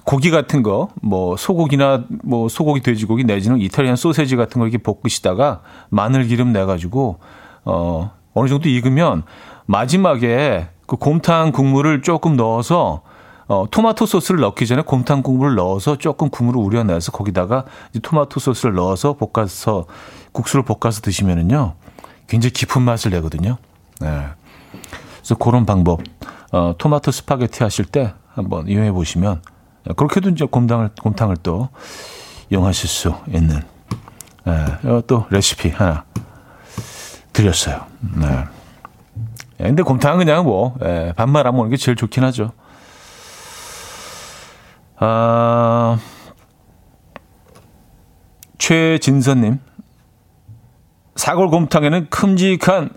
고기 0.05 0.31
같은 0.31 0.63
거, 0.63 0.91
뭐, 1.01 1.37
소고기나, 1.37 2.05
뭐, 2.25 2.51
소고기, 2.51 2.81
돼지고기 2.83 3.25
내지는 3.25 3.59
이탈리안 3.59 3.97
소세지 3.97 4.37
같은 4.37 4.59
걸 4.59 4.69
이렇게 4.69 4.83
볶으시다가 4.83 5.63
마늘 5.89 6.27
기름 6.27 6.53
내가지고, 6.53 7.21
어, 7.69 8.11
어느 8.33 8.49
정도 8.49 8.69
익으면 8.69 9.23
마지막에 9.67 10.69
그 10.87 10.97
곰탕 10.97 11.53
국물을 11.53 12.01
조금 12.03 12.37
넣어서 12.37 13.03
어, 13.47 13.67
토마토 13.71 14.07
소스를 14.07 14.41
넣기 14.41 14.67
전에 14.67 14.83
곰탕 14.83 15.23
국물을 15.23 15.55
넣어서 15.55 15.97
조금 15.97 16.31
국물을 16.31 16.61
우려내서 16.61 17.13
거기다가 17.13 17.65
토마토 18.03 18.41
소스를 18.41 18.75
넣어서 18.75 19.15
볶아서 19.15 19.87
국수를 20.33 20.65
볶아서 20.65 21.03
드시면은요 21.03 21.75
굉장히 22.27 22.53
깊은 22.53 22.83
맛을 22.83 23.11
내거든요. 23.11 23.59
네. 24.01 24.25
그래서 25.19 25.35
그런 25.35 25.67
방법 25.67 26.01
어, 26.53 26.75
토마토 26.79 27.11
스파게티 27.11 27.63
하실 27.63 27.85
때 27.85 28.15
한번 28.35 28.67
이용해 28.69 28.93
보시면 28.93 29.43
그렇게도 29.97 30.31
이제 30.31 30.47
곰탕을 30.47 30.91
곰탕을 31.03 31.37
또 31.43 31.69
이용하실 32.51 32.89
수 32.89 33.15
있는 33.29 33.63
네. 34.45 35.03
또 35.07 35.27
레시피 35.31 35.71
하나 35.71 36.05
드렸어요. 37.39 37.87
네. 38.01 38.45
근데 39.59 39.83
곰탕은 39.85 40.19
그냥 40.19 40.45
뭐 40.45 40.77
예, 40.83 41.13
밥만 41.17 41.47
안 41.47 41.55
먹는 41.55 41.71
게 41.71 41.77
제일 41.77 41.95
좋긴 41.97 42.25
하죠. 42.25 42.53
아, 44.97 45.99
최진선님. 48.59 49.61
사골곰탕에는 51.15 52.09
큼직한 52.11 52.91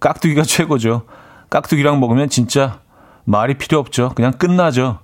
깍두기가 0.00 0.42
최고죠. 0.44 1.02
깍두기랑 1.50 2.00
먹으면 2.00 2.28
진짜 2.28 2.80
말이 3.24 3.54
필요 3.54 3.78
없죠. 3.78 4.10
그냥 4.16 4.32
끝나죠. 4.32 4.98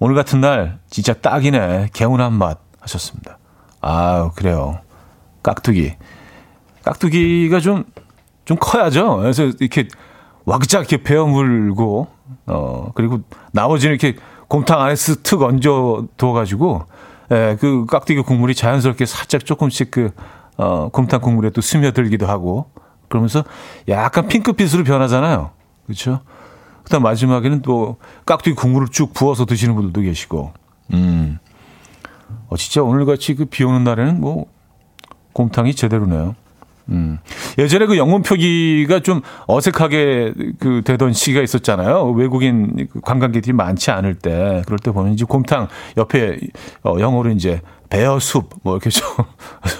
오늘 0.00 0.14
같은 0.14 0.42
날 0.42 0.78
진짜 0.90 1.14
딱이네. 1.14 1.88
개운한 1.94 2.34
맛 2.34 2.60
하셨습니다. 2.80 3.38
아, 3.80 4.30
그래요. 4.34 4.80
깍두기. 5.42 5.96
깍두기가 6.84 7.60
좀, 7.60 7.84
좀 8.48 8.56
커야죠. 8.58 9.18
그래서 9.18 9.44
이렇게 9.60 9.88
와그작 10.46 10.80
이렇게 10.80 11.02
베어 11.02 11.26
물고, 11.26 12.06
어, 12.46 12.90
그리고 12.94 13.20
나머지는 13.52 13.94
이렇게 13.94 14.18
곰탕 14.48 14.80
안에 14.80 14.94
쓱 14.94 15.42
얹어 15.42 16.06
둬가지고, 16.16 16.86
예, 17.30 17.58
그 17.60 17.84
깍두기 17.84 18.22
국물이 18.22 18.54
자연스럽게 18.54 19.04
살짝 19.04 19.44
조금씩 19.44 19.90
그, 19.90 20.12
어, 20.56 20.88
곰탕 20.88 21.20
국물에 21.20 21.50
또 21.50 21.60
스며들기도 21.60 22.26
하고, 22.26 22.70
그러면서 23.10 23.44
약간 23.88 24.28
핑크빛으로 24.28 24.82
변하잖아요. 24.82 25.50
그렇죠? 25.84 26.20
그다음 26.84 27.02
마지막에는 27.02 27.60
또 27.60 27.98
깍두기 28.24 28.56
국물을 28.56 28.88
쭉 28.88 29.12
부어서 29.12 29.44
드시는 29.44 29.74
분들도 29.74 30.00
계시고, 30.00 30.54
음, 30.94 31.38
어, 32.48 32.56
진짜 32.56 32.82
오늘같이 32.82 33.34
그 33.34 33.44
비 33.44 33.62
오는 33.62 33.84
날에는 33.84 34.18
뭐, 34.22 34.46
곰탕이 35.34 35.74
제대로네요. 35.74 36.34
음. 36.90 37.18
예전에 37.58 37.86
그 37.86 37.96
영문 37.96 38.22
표기가 38.22 39.00
좀 39.00 39.20
어색하게 39.46 40.32
그 40.58 40.82
되던 40.84 41.12
시기가 41.12 41.42
있었잖아요. 41.42 42.10
외국인 42.12 42.88
관광객들이 43.02 43.52
많지 43.52 43.90
않을 43.90 44.14
때. 44.14 44.62
그럴 44.66 44.78
때 44.78 44.90
보면 44.90 45.12
이제 45.12 45.24
곰탕 45.28 45.68
옆에 45.96 46.38
어, 46.84 46.96
영어로 46.98 47.30
이제 47.30 47.60
베어숲 47.90 48.50
뭐 48.62 48.74
이렇게 48.74 48.90
좀 48.90 49.06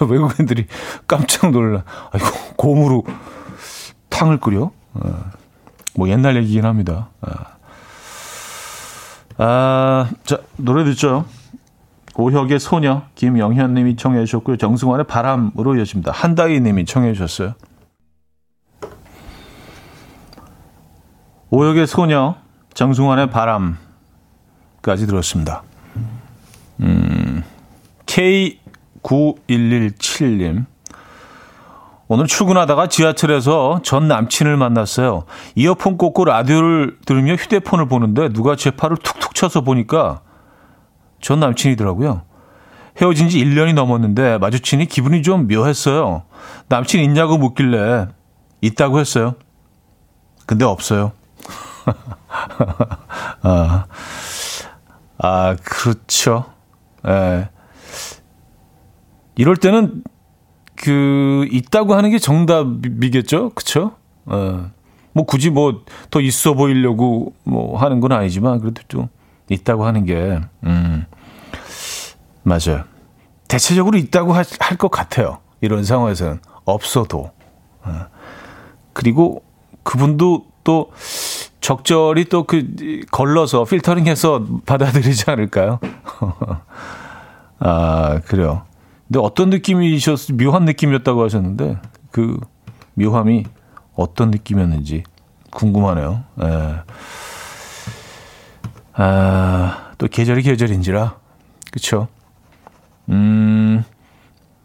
외국인들이 0.09 0.67
깜짝 1.07 1.51
놀라. 1.51 1.85
아이고, 2.13 2.27
곰으로 2.57 3.05
탕을 4.09 4.39
끓여? 4.39 4.71
어. 4.95 5.39
뭐 5.95 6.09
옛날 6.09 6.37
얘기긴 6.37 6.65
합니다. 6.65 7.09
아, 7.21 7.45
아 9.39 10.11
자, 10.25 10.39
노래 10.57 10.85
듣죠. 10.85 11.25
오혁의 12.19 12.59
소녀 12.59 13.03
김영현 13.15 13.73
님이 13.75 13.95
청해 13.95 14.25
주셨고요. 14.25 14.57
정승환의 14.57 15.07
바람으로 15.07 15.77
이어집니다. 15.77 16.11
한다희 16.11 16.61
님이 16.61 16.85
청해 16.85 17.13
주셨어요. 17.13 17.55
오혁의 21.51 21.87
소녀 21.87 22.35
정승환의 22.75 23.31
바람까지 23.31 25.07
들었습니다. 25.07 25.63
음, 26.81 27.45
K9117님. 28.07 30.67
오늘 32.09 32.27
출근하다가 32.27 32.89
지하철에서 32.89 33.79
전 33.85 34.09
남친을 34.09 34.57
만났어요. 34.57 35.23
이어폰 35.55 35.97
꽂고 35.97 36.25
라디오를 36.25 36.99
들으며 37.05 37.35
휴대폰을 37.35 37.87
보는데 37.87 38.31
누가 38.31 38.57
제 38.57 38.73
팔을 38.73 38.97
툭툭 38.97 39.37
쳐서 39.37 39.61
보니까 39.61 40.23
전 41.21 41.41
남친이더라고요. 41.41 42.23
헤어진 43.01 43.29
지 43.29 43.39
1년이 43.45 43.75
넘었는데 43.75 44.39
마주치니 44.39 44.87
기분이 44.87 45.23
좀 45.23 45.47
묘했어요. 45.47 46.23
남친 46.69 47.01
있냐고 47.05 47.39
묻길래 47.39 48.09
있다고 48.61 48.99
했어요. 48.99 49.35
근데 50.47 50.65
없어요. 50.65 51.13
아, 53.43 53.87
아, 55.19 55.57
그렇죠. 55.63 56.47
예. 57.07 57.49
이럴 59.37 59.57
때는 59.57 60.03
그 60.75 61.47
있다고 61.51 61.95
하는 61.95 62.11
게 62.11 62.19
정답이겠죠. 62.19 63.51
그쵸? 63.51 63.93
예. 64.33 64.61
뭐 65.13 65.25
굳이 65.25 65.51
뭐 65.51 65.85
더 66.11 66.21
있어 66.21 66.55
보이려고 66.55 67.35
뭐 67.45 67.79
하는 67.79 68.01
건 68.01 68.13
아니지만 68.13 68.61
그래도 68.61 68.83
좀 68.89 69.09
있다고 69.49 69.85
하는 69.87 70.05
게, 70.05 70.41
음, 70.65 71.05
맞아요. 72.43 72.85
대체적으로 73.49 73.97
있다고 73.99 74.33
할 74.33 74.45
것 74.79 74.91
같아요. 74.91 75.39
이런 75.61 75.85
상황에서는. 75.85 76.41
없어도. 76.65 77.31
어. 77.83 78.07
그리고 78.93 79.43
그분도 79.83 80.45
또 80.65 80.93
적절히 81.61 82.27
또 82.27 82.45
그 82.45 82.67
걸러서 83.11 83.65
필터링해서 83.65 84.45
받아들이지 84.67 85.31
않을까요? 85.31 85.81
아, 87.61 88.21
그래요. 88.27 88.63
근데 89.07 89.19
어떤 89.21 89.51
느낌이셨, 89.51 90.33
묘한 90.33 90.65
느낌이었다고 90.67 91.25
하셨는데, 91.25 91.79
그 92.11 92.39
묘함이 92.95 93.45
어떤 93.95 94.31
느낌이었는지 94.31 95.05
궁금하네요. 95.51 96.25
예. 96.43 96.75
아, 99.01 99.93
또 99.97 100.09
계절이 100.09 100.43
계절인지라. 100.43 101.15
그쵸? 101.71 102.09
음, 103.09 103.85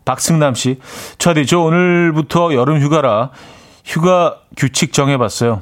박승남 0.05 0.55
씨. 0.55 0.79
차디, 1.19 1.45
저 1.45 1.59
오늘부터 1.59 2.55
여름 2.55 2.81
휴가라 2.81 3.29
휴가 3.85 4.39
규칙 4.57 4.91
정해봤어요. 4.91 5.61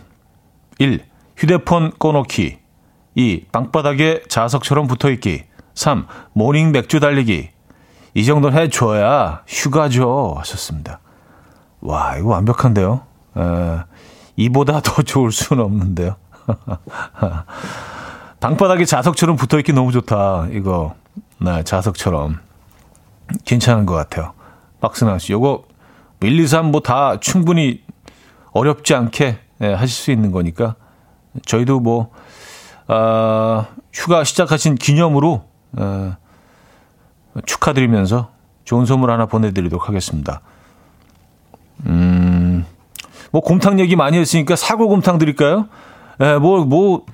1. 0.80 1.04
휴대폰 1.36 1.92
꺼놓기. 2.00 2.60
2. 3.16 3.46
방바닥에 3.52 4.24
자석처럼 4.30 4.88
붙어있기. 4.88 5.44
3. 5.76 6.08
모닝 6.32 6.72
맥주 6.72 7.02
달리기. 7.02 7.50
이 8.14 8.26
정도는 8.26 8.58
해줘야 8.58 9.44
휴가죠. 9.48 10.36
하셨습니다. 10.38 11.02
와, 11.82 12.16
이거 12.18 12.30
완벽한데요? 12.30 13.02
에, 13.38 13.42
이보다 14.38 14.80
더 14.80 15.02
좋을 15.02 15.34
수는 15.34 15.62
없는데요. 15.62 16.16
방바닥에 18.42 18.86
자석처럼 18.86 19.36
붙어 19.36 19.60
있기 19.60 19.72
너무 19.72 19.92
좋다. 19.92 20.48
이거. 20.52 20.96
네, 21.38 21.64
자석처럼. 21.64 22.40
괜찮은 23.46 23.86
것 23.86 23.94
같아요. 23.94 24.34
박스나 24.82 25.20
씨. 25.20 25.32
요거 25.32 25.64
1, 26.24 26.40
2, 26.40 26.48
3 26.48 26.72
뭐 26.72 26.82
다 26.82 27.20
충분히 27.20 27.84
어렵지 28.52 28.96
않게 28.96 29.40
예, 29.62 29.74
하실 29.74 29.90
수 29.90 30.12
있는 30.12 30.32
거니까 30.32 30.76
저희도 31.46 31.80
뭐 31.80 32.12
아, 32.88 33.68
휴가 33.94 34.24
시작하신 34.24 34.76
기념으로 34.76 35.44
어, 35.78 36.18
축하드리면서 37.46 38.32
좋은 38.66 38.86
선물 38.88 39.12
하나 39.12 39.28
보내드리도록 39.28 39.88
하겠습니다. 39.88 40.42
음, 41.86 42.66
뭐 43.32 43.42
곰탕 43.42 43.80
얘기 43.80 43.96
많이 43.96 44.18
했으니까 44.18 44.56
사골 44.56 44.88
곰탕 44.88 45.20
드릴까요? 45.20 45.68
예, 46.22 46.38
뭐, 46.38 46.66
뭐, 46.66 47.06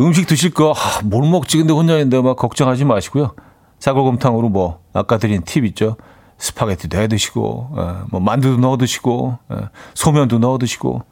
음식 0.00 0.26
드실 0.26 0.52
거, 0.54 0.72
아, 0.76 1.00
뭘 1.04 1.28
먹지? 1.28 1.58
근데 1.58 1.72
혼자 1.72 1.94
있는데 1.94 2.20
막 2.20 2.36
걱정하지 2.36 2.84
마시고요. 2.84 3.34
사골곰탕으로 3.80 4.48
뭐, 4.48 4.82
아까 4.92 5.18
드린 5.18 5.42
팁 5.44 5.64
있죠? 5.64 5.96
스파게티도 6.38 6.98
해 6.98 7.08
드시고, 7.08 7.70
예, 7.76 8.04
뭐, 8.10 8.20
만두도 8.20 8.58
넣어 8.58 8.76
드시고, 8.76 9.38
예, 9.52 9.56
소면도 9.94 10.38
넣어 10.38 10.58
드시고, 10.58 11.02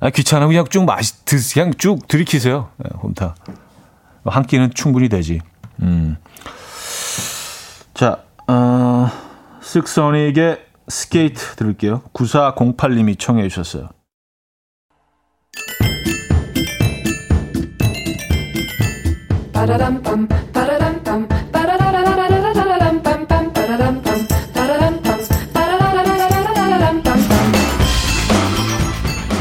아, 0.00 0.10
귀찮아. 0.10 0.46
그냥 0.46 0.66
쭉 0.68 0.84
마시, 0.84 1.24
드, 1.24 1.36
그냥 1.52 1.72
쭉 1.78 2.06
들이키세요. 2.08 2.68
예, 2.84 2.88
곰탕. 2.98 3.34
한 4.24 4.42
끼는 4.44 4.70
충분히 4.74 5.08
되지. 5.08 5.40
음. 5.82 6.16
자, 7.94 8.22
어, 8.48 9.08
쓱선에게 9.60 10.58
스케이트 10.88 11.56
들을게요. 11.56 12.02
9408님이 12.12 13.18
청해 13.18 13.48
주셨어요. 13.48 13.88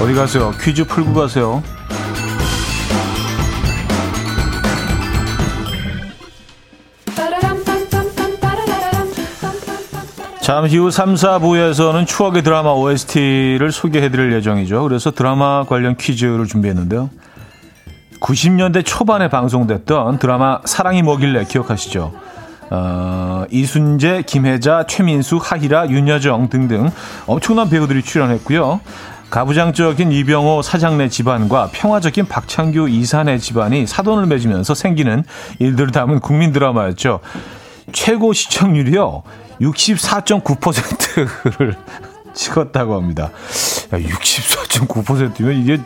어디 0.01 0.13
가세요? 0.13 0.51
퀴즈 0.61 0.85
풀고 0.85 1.13
가세요. 1.13 1.61
잠시 10.41 10.77
후 10.77 10.91
3, 10.91 11.15
4부에서는 11.15 12.05
추억의 12.05 12.43
드라마 12.43 12.71
OST를 12.71 13.71
소개해드릴 13.71 14.33
예정이죠. 14.33 14.83
그래서 14.83 15.11
드라마 15.11 15.65
관련 15.65 15.97
퀴즈를 15.97 16.47
준비했는데요. 16.47 17.09
90년대 18.23 18.83
초반에 18.85 19.27
방송됐던 19.27 20.17
드라마 20.17 20.61
사랑이 20.63 21.03
뭐길래 21.03 21.43
기억하시죠? 21.43 22.13
어, 22.69 23.43
이순재, 23.51 24.23
김혜자, 24.25 24.85
최민수, 24.87 25.37
하희라, 25.37 25.89
윤여정 25.89 26.49
등등 26.49 26.89
엄청난 27.27 27.69
배우들이 27.69 28.01
출연했고요. 28.01 28.79
가부장적인 29.29 30.11
이병호 30.11 30.61
사장네 30.61 31.09
집안과 31.09 31.69
평화적인 31.73 32.27
박창규 32.27 32.87
이사네 32.87 33.39
집안이 33.39 33.87
사돈을 33.87 34.27
맺으면서 34.27 34.73
생기는 34.73 35.25
일들을 35.59 35.91
담은 35.91 36.21
국민 36.21 36.53
드라마였죠. 36.53 37.19
최고 37.91 38.31
시청률이요. 38.31 39.23
64.9%를 39.59 41.75
찍었다고 42.33 42.95
합니다. 42.95 43.31
64.9%면 43.91 45.61
이게 45.61 45.79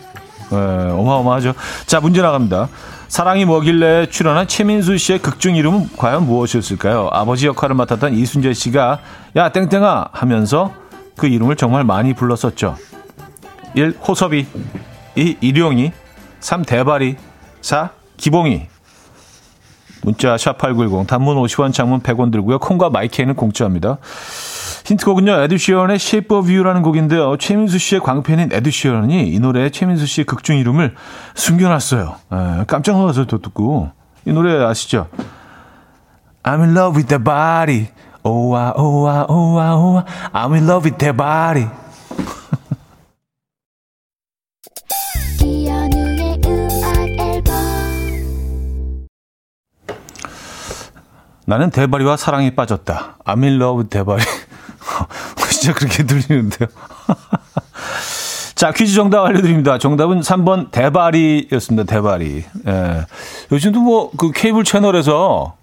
에, 0.52 0.56
어마어마하죠. 0.92 1.54
자, 1.86 2.00
문제 2.00 2.22
나갑니다. 2.22 2.70
사랑이 3.08 3.46
뭐길래 3.46 4.08
출연한 4.10 4.48
최민수 4.48 4.98
씨의 4.98 5.20
극중 5.20 5.56
이름은 5.56 5.92
과연 5.98 6.26
무엇이었을까요? 6.26 7.10
아버지 7.12 7.48
역할을 7.48 7.76
맡았던 7.76 8.14
이순재 8.14 8.54
씨가 8.54 9.00
야 9.38 9.50
땡땡아 9.50 10.10
하면서 10.12 10.74
그 11.16 11.28
이름을 11.28 11.56
정말 11.56 11.84
많이 11.84 12.14
불렀었죠. 12.14 12.76
1. 13.76 13.98
호섭이 14.08 14.46
2. 15.16 15.38
일용이 15.42 15.92
3. 16.40 16.64
대발이 16.64 17.16
4. 17.62 17.92
기봉이 18.18 18.68
문자 20.04 20.36
샵8910 20.36 21.08
단문 21.08 21.38
50원 21.38 21.74
장문 21.74 22.02
100원 22.02 22.32
들고요. 22.32 22.60
콩과 22.60 22.90
마이케이는 22.90 23.36
공짜입니다. 23.36 23.98
힌트곡은요. 24.88 25.42
에드시언의 25.44 25.98
Shape 25.98 26.38
of 26.38 26.50
You라는 26.50 26.82
곡인데요. 26.82 27.36
최민수 27.36 27.78
씨의 27.78 28.00
광팬인 28.00 28.54
에드시언이 28.54 29.28
이 29.34 29.40
노래에 29.40 29.70
최민수 29.70 30.06
씨의 30.06 30.24
극중 30.24 30.56
이름을 30.60 30.96
숨겨놨어요. 31.36 32.16
에, 32.32 32.64
깜짝 32.68 32.98
놀라서 32.98 33.26
또 33.26 33.40
듣고 33.40 33.92
이 34.26 34.32
노래 34.32 34.64
아시죠? 34.64 35.10
I'm 36.44 36.62
in 36.62 36.72
love 36.72 36.96
with 36.96 37.10
that 37.10 37.22
body. 37.22 37.88
오와 38.24 38.76
오와 38.78 39.26
오와 39.28 39.76
오와 39.76 40.06
I'm 40.32 40.54
in 40.54 40.64
love 40.64 40.90
with 40.90 40.98
that 41.00 41.18
body. 41.18 41.68
나는 51.46 51.72
대바리와 51.72 52.16
사랑에 52.16 52.56
빠졌다. 52.56 53.18
I'm 53.26 53.44
in 53.44 53.56
love 53.62 53.90
대바리. 53.90 54.24
진짜 55.68 55.74
그렇게 55.74 56.04
들리는데요. 56.04 56.70
자, 58.56 58.72
퀴즈 58.72 58.94
정답 58.96 59.26
알려드립니다. 59.26 59.78
정답은 59.78 60.22
3번 60.22 60.72
대바리였습니다. 60.72 61.84
대바리. 61.84 62.46
예. 62.68 63.06
요즘도 63.52 63.82
뭐, 63.82 64.12
그 64.18 64.32
케이블 64.32 64.64
채널에서 64.64 65.56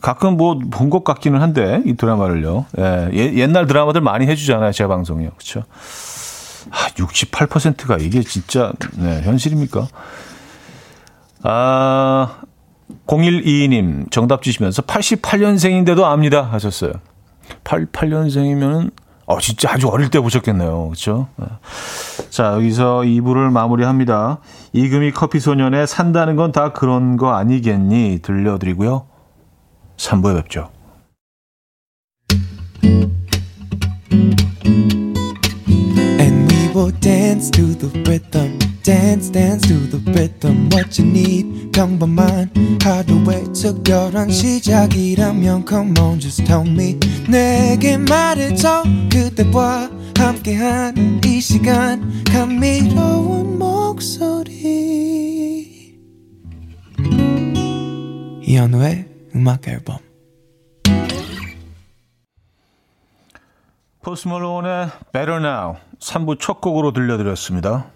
가끔 0.00 0.36
뭐 0.38 0.58
본 0.70 0.88
것 0.90 1.04
같기는 1.04 1.40
한데, 1.40 1.82
이 1.84 1.94
드라마를요. 1.94 2.64
예. 2.78 3.10
옛날 3.34 3.66
드라마들 3.66 4.00
많이 4.00 4.26
해주잖아요. 4.26 4.72
제 4.72 4.86
방송이요. 4.86 5.30
그쵸. 5.36 5.64
아, 6.70 6.88
68%가 6.96 7.98
이게 7.98 8.22
진짜, 8.22 8.72
네, 8.94 9.20
현실입니까? 9.22 9.86
아, 11.42 12.36
0122님 13.06 14.10
정답 14.10 14.42
주시면서 14.42 14.82
88년생인데도 14.82 16.04
압니다 16.04 16.42
하셨어요. 16.42 16.92
88년생이면 17.62 18.90
어 19.26 19.40
진짜 19.40 19.72
아주 19.72 19.88
어릴 19.88 20.08
때 20.08 20.20
보셨겠네요. 20.20 20.86
그렇죠? 20.86 21.28
자, 22.30 22.52
여기서 22.54 23.00
2부를 23.00 23.50
마무리합니다. 23.50 24.38
이금희 24.72 25.10
커피 25.12 25.40
소년의 25.40 25.86
산다는 25.86 26.36
건 26.36 26.52
다 26.52 26.72
그런 26.72 27.16
거 27.16 27.34
아니겠니 27.34 28.20
들려드리고요. 28.22 29.06
3부에 29.96 30.36
뵙죠. 30.36 30.70
Dance 38.86 39.32
dance 39.32 39.66
to 39.66 39.74
the 39.90 39.98
rhythm 40.12 40.68
what 40.70 41.02
you 41.02 41.10
need. 41.10 41.72
평범한 41.72 42.52
하루의 42.80 43.52
특별한 43.52 44.30
시작이라면 44.30 45.66
come 45.68 45.92
on 45.98 46.20
just 46.20 46.44
tell 46.44 46.64
me. 46.64 46.96
내게 47.28 47.98
말해줘. 47.98 48.84
그대와 49.10 49.90
함께한 50.16 51.20
이 51.24 51.40
시간. 51.40 52.22
감미로운 52.32 53.58
목소리. 53.58 54.54
이현우의 58.42 59.08
음악 59.34 59.66
앨범. 59.66 59.98
포스트 64.00 64.28
말론의 64.28 64.90
Better 65.12 65.44
Now 65.44 65.74
3부 65.98 66.38
첫 66.38 66.60
곡으로 66.60 66.92
들려드렸습니다. 66.92 67.95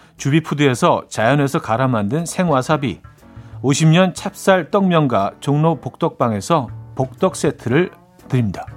주비푸드에서 0.21 1.05
자연에서 1.09 1.59
갈아 1.59 1.87
만든 1.87 2.27
생와사비 2.27 3.01
50년 3.63 4.13
찹쌀 4.13 4.69
떡면과 4.69 5.31
종로 5.39 5.81
복덕방에서 5.81 6.67
복덕 6.93 7.35
세트를 7.35 7.89
드립니다. 8.29 8.67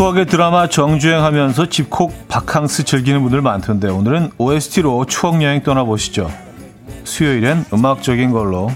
추억의 0.00 0.24
드라마 0.24 0.66
정주행하면서 0.66 1.66
집콕 1.66 2.26
바캉스 2.26 2.84
즐기는 2.84 3.20
분들 3.20 3.42
많던데 3.42 3.88
오늘은 3.88 4.30
OST로 4.38 5.04
추억 5.04 5.42
여행 5.42 5.62
떠나보시죠. 5.62 6.30
수요일엔 7.04 7.66
음악적인 7.70 8.30
걸로 8.30 8.70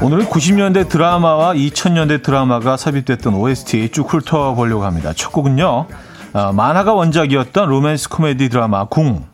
오늘은 0.00 0.24
90년대 0.24 0.88
드라마와 0.88 1.52
2000년대 1.52 2.22
드라마가 2.22 2.78
삽입됐던 2.78 3.34
OST 3.34 3.90
쭉 3.90 4.10
훑어보려고 4.10 4.84
합니다. 4.84 5.12
첫 5.14 5.32
곡은요. 5.32 5.86
어, 6.32 6.52
만화가 6.54 6.94
원작이었던 6.94 7.68
로맨스 7.68 8.08
코미디 8.08 8.48
드라마 8.48 8.86
궁. 8.86 9.31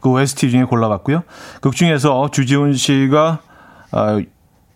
그 0.00 0.08
OST 0.10 0.50
중에 0.50 0.64
골라봤고요. 0.64 1.22
극 1.60 1.74
중에서 1.74 2.30
주지훈 2.30 2.74
씨가 2.74 3.40
어, 3.92 4.20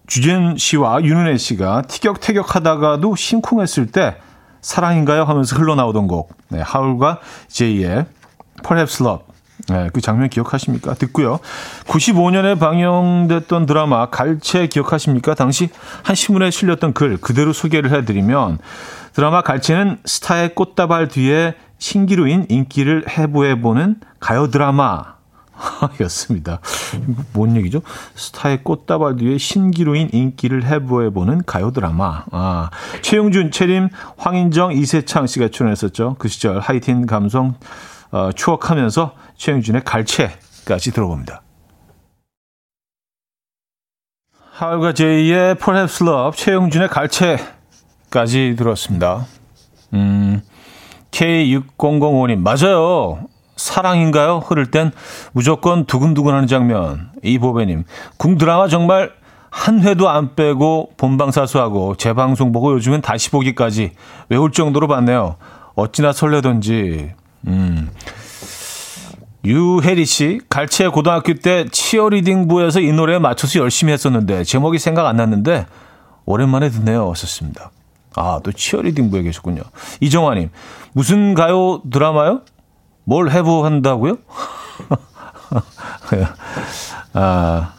주지훈 0.06 0.56
씨와 0.56 1.02
윤은혜 1.02 1.36
씨가 1.36 1.82
티격태격하다가도 1.82 3.16
심쿵했을 3.16 3.86
때 3.86 4.16
사랑인가요 4.60 5.24
하면서 5.24 5.56
흘러나오던 5.56 6.06
곡. 6.06 6.34
네, 6.48 6.60
하울과 6.60 7.20
제이의 7.48 8.06
Perhaps 8.66 9.02
Love. 9.02 9.34
네, 9.68 9.88
그 9.92 10.00
장면 10.00 10.28
기억하십니까? 10.28 10.94
듣고요. 10.94 11.38
95년에 11.86 12.58
방영됐던 12.58 13.66
드라마 13.66 14.06
갈채 14.10 14.66
기억하십니까? 14.66 15.34
당시 15.34 15.70
한 16.02 16.16
신문에 16.16 16.50
실렸던 16.50 16.92
글 16.92 17.16
그대로 17.18 17.52
소개를 17.52 17.92
해드리면 17.92 18.58
드라마 19.12 19.42
갈채는 19.42 19.98
스타의 20.04 20.54
꽃다발 20.54 21.08
뒤에 21.08 21.54
신기루인 21.78 22.46
인기를 22.48 23.08
해부해보는 23.08 24.00
가요 24.18 24.50
드라마 24.50 25.13
였습니다. 26.00 26.60
뭔 27.32 27.56
얘기죠? 27.56 27.82
스타의 28.14 28.62
꽃다발 28.64 29.16
뒤에 29.16 29.38
신기루인 29.38 30.10
인기를 30.12 30.64
해부해보는 30.64 31.42
가요 31.46 31.70
드라마. 31.70 32.24
아, 32.30 32.70
최용준, 33.02 33.50
최림, 33.50 33.88
황인정, 34.16 34.72
이세창 34.72 35.26
씨가 35.26 35.48
출연했었죠. 35.48 36.16
그 36.18 36.28
시절 36.28 36.60
하이틴 36.60 37.06
감성 37.06 37.54
어, 38.10 38.30
추억하면서 38.32 39.14
최영준의 39.36 39.82
갈채까지 39.84 40.92
들어봅니다. 40.92 41.42
하울과 44.52 44.92
제이의 44.92 45.56
Perhaps 45.56 46.04
Love, 46.04 46.38
최영준의 46.38 46.88
갈채까지 46.88 48.54
들었습니다. 48.56 49.26
음, 49.94 50.42
K6005님, 51.10 52.38
맞아요. 52.38 53.26
사랑인가요? 53.64 54.42
흐를 54.46 54.66
땐 54.70 54.92
무조건 55.32 55.86
두근두근하는 55.86 56.46
장면. 56.46 57.10
이보배님, 57.22 57.84
궁 58.18 58.36
드라마 58.36 58.68
정말 58.68 59.12
한 59.50 59.80
회도 59.80 60.08
안 60.10 60.34
빼고 60.34 60.92
본방사수하고 60.96 61.94
재방송 61.96 62.52
보고 62.52 62.72
요즘엔 62.74 63.00
다시 63.00 63.30
보기까지 63.30 63.92
외울 64.28 64.52
정도로 64.52 64.86
봤네요. 64.86 65.36
어찌나 65.76 66.12
설레던지. 66.12 67.12
음. 67.46 67.90
유혜리 69.44 70.04
씨, 70.04 70.40
갈채 70.48 70.88
고등학교 70.88 71.34
때 71.34 71.66
치어리딩부에서 71.70 72.80
이 72.80 72.92
노래에 72.92 73.18
맞춰서 73.18 73.60
열심히 73.60 73.92
했었는데 73.92 74.44
제목이 74.44 74.78
생각 74.78 75.06
안 75.06 75.16
났는데 75.16 75.66
오랜만에 76.26 76.68
듣네요. 76.70 77.08
왔었습니다. 77.08 77.70
아, 78.16 78.40
또 78.42 78.52
치어리딩부에 78.52 79.22
계셨군요. 79.22 79.62
이정화님, 80.00 80.50
무슨 80.92 81.34
가요 81.34 81.82
드라마요? 81.90 82.42
뭘 83.04 83.30
해부한다고요? 83.30 84.16
아, 87.12 87.72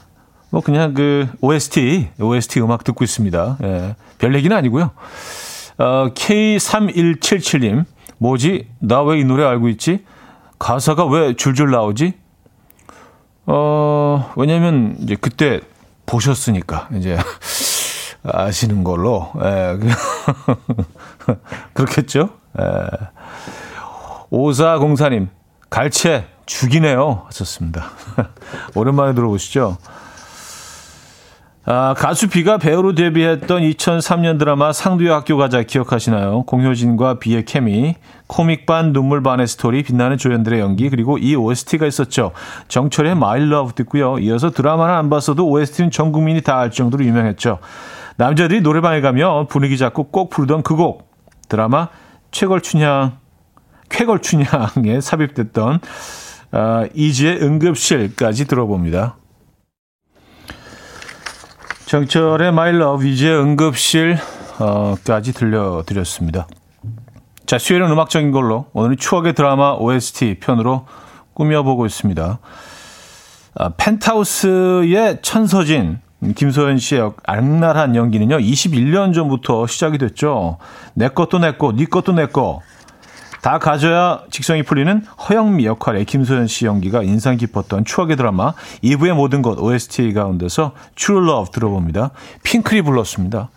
뭐 0.50 0.62
그냥 0.62 0.94
그 0.94 1.28
OST, 1.42 2.10
OST 2.20 2.62
음악 2.62 2.84
듣고 2.84 3.04
있습니다. 3.04 3.58
예, 3.64 3.96
별 4.18 4.36
얘기는 4.36 4.56
아니고요. 4.56 4.92
어, 5.78 6.10
K3177님, 6.14 7.86
뭐지? 8.18 8.70
나 8.80 9.02
왜 9.04 9.20
이 9.20 9.26
노래 9.26 9.44
알고 9.44 9.68
있지? 9.70 10.06
가사가 10.60 11.06
왜 11.06 11.36
줄줄 11.36 11.72
나오지? 11.72 12.14
어, 13.48 14.32
왜냐면 14.38 14.96
이제 15.00 15.16
그때 15.20 15.60
보셨으니까 16.06 16.88
이제 16.96 17.18
아시는 18.24 18.84
걸로 18.84 19.32
예, 19.44 19.78
그렇겠죠? 21.74 22.30
예. 22.60 22.64
오사공사님 24.36 25.30
갈채 25.70 26.26
죽이네요 26.46 27.24
하셨습니다. 27.28 27.86
오랜만에 28.76 29.14
들어보시죠. 29.14 29.78
아, 31.64 31.96
가수 31.98 32.28
비가 32.28 32.58
배우로 32.58 32.94
데뷔했던 32.96 33.62
2003년 33.62 34.38
드라마 34.38 34.74
상두의 34.74 35.10
학교 35.10 35.38
가자 35.38 35.64
기억하시나요? 35.64 36.44
공효진과 36.44 37.18
비의 37.20 37.46
케미, 37.46 37.96
코믹반 38.28 38.92
눈물반의 38.92 39.48
스토리, 39.48 39.82
빛나는 39.84 40.18
조연들의 40.18 40.60
연기, 40.60 40.90
그리고 40.90 41.18
이 41.18 41.34
OST가 41.34 41.88
있었죠. 41.88 42.34
정철의 42.68 43.14
Love 43.14 43.74
듣고요. 43.74 44.20
이어서 44.20 44.52
드라마는 44.52 44.94
안 44.94 45.10
봤어도 45.10 45.48
OST는 45.50 45.92
전 45.92 46.12
국민이 46.12 46.42
다 46.42 46.60
알 46.60 46.72
정도로 46.72 47.06
유명했죠. 47.06 47.60
남자들이 48.18 48.60
노래방에 48.62 49.00
가면 49.00 49.48
분위기 49.48 49.78
잡고 49.78 50.10
꼭 50.12 50.30
부르던 50.30 50.62
그 50.62 50.76
곡. 50.76 51.10
드라마 51.48 51.88
최걸춘향, 52.32 53.18
쾌걸 53.90 54.22
춘향에 54.22 55.02
삽입됐던 55.02 55.80
아, 56.52 56.88
이지의 56.94 57.42
응급실까지 57.42 58.46
들어봅니다. 58.46 59.18
정철의 61.86 62.50
My 62.50 62.76
Love, 62.76 63.12
이지의 63.12 63.40
응급실까지 63.40 65.34
들려드렸습니다. 65.34 66.48
자, 67.46 67.60
수요일은 67.60 67.92
음악적인 67.92 68.32
걸로 68.32 68.66
오늘은 68.74 68.98
추억의 68.98 69.34
드라마 69.34 69.74
OST 69.74 70.38
편으로 70.40 70.88
꾸며보고 71.34 71.86
있습니다. 71.86 72.40
아, 73.56 73.70
펜트하우스의 73.78 75.20
천서진 75.22 76.00
김소연 76.36 76.80
씨의 76.80 77.12
악랄한 77.26 77.96
연기는요. 77.96 78.38
21년 78.38 79.14
전부터 79.14 79.68
시작이 79.68 79.98
됐죠. 79.98 80.58
내 80.96 81.10
것도 81.10 81.40
내 81.40 81.52
것, 81.54 81.76
네 81.76 81.86
것도 81.86 82.14
내 82.14 82.26
것. 82.26 82.62
다 83.46 83.60
가져야 83.60 84.24
직성이 84.32 84.64
풀리는 84.64 85.04
허영미 85.30 85.68
역할의 85.68 86.06
김소연 86.06 86.48
씨 86.48 86.66
연기가 86.66 87.04
인상 87.04 87.38
깊었던 87.38 87.86
추억의 87.86 88.16
드라마 88.16 88.54
2부의 88.84 89.14
모든 89.14 89.44
것 89.44 89.60
OST 89.60 90.14
가운데서 90.14 90.72
True 90.96 91.24
Love 91.30 91.52
들어봅니다. 91.52 92.10
핑클이 92.42 92.82
불렀습니다. 92.82 93.52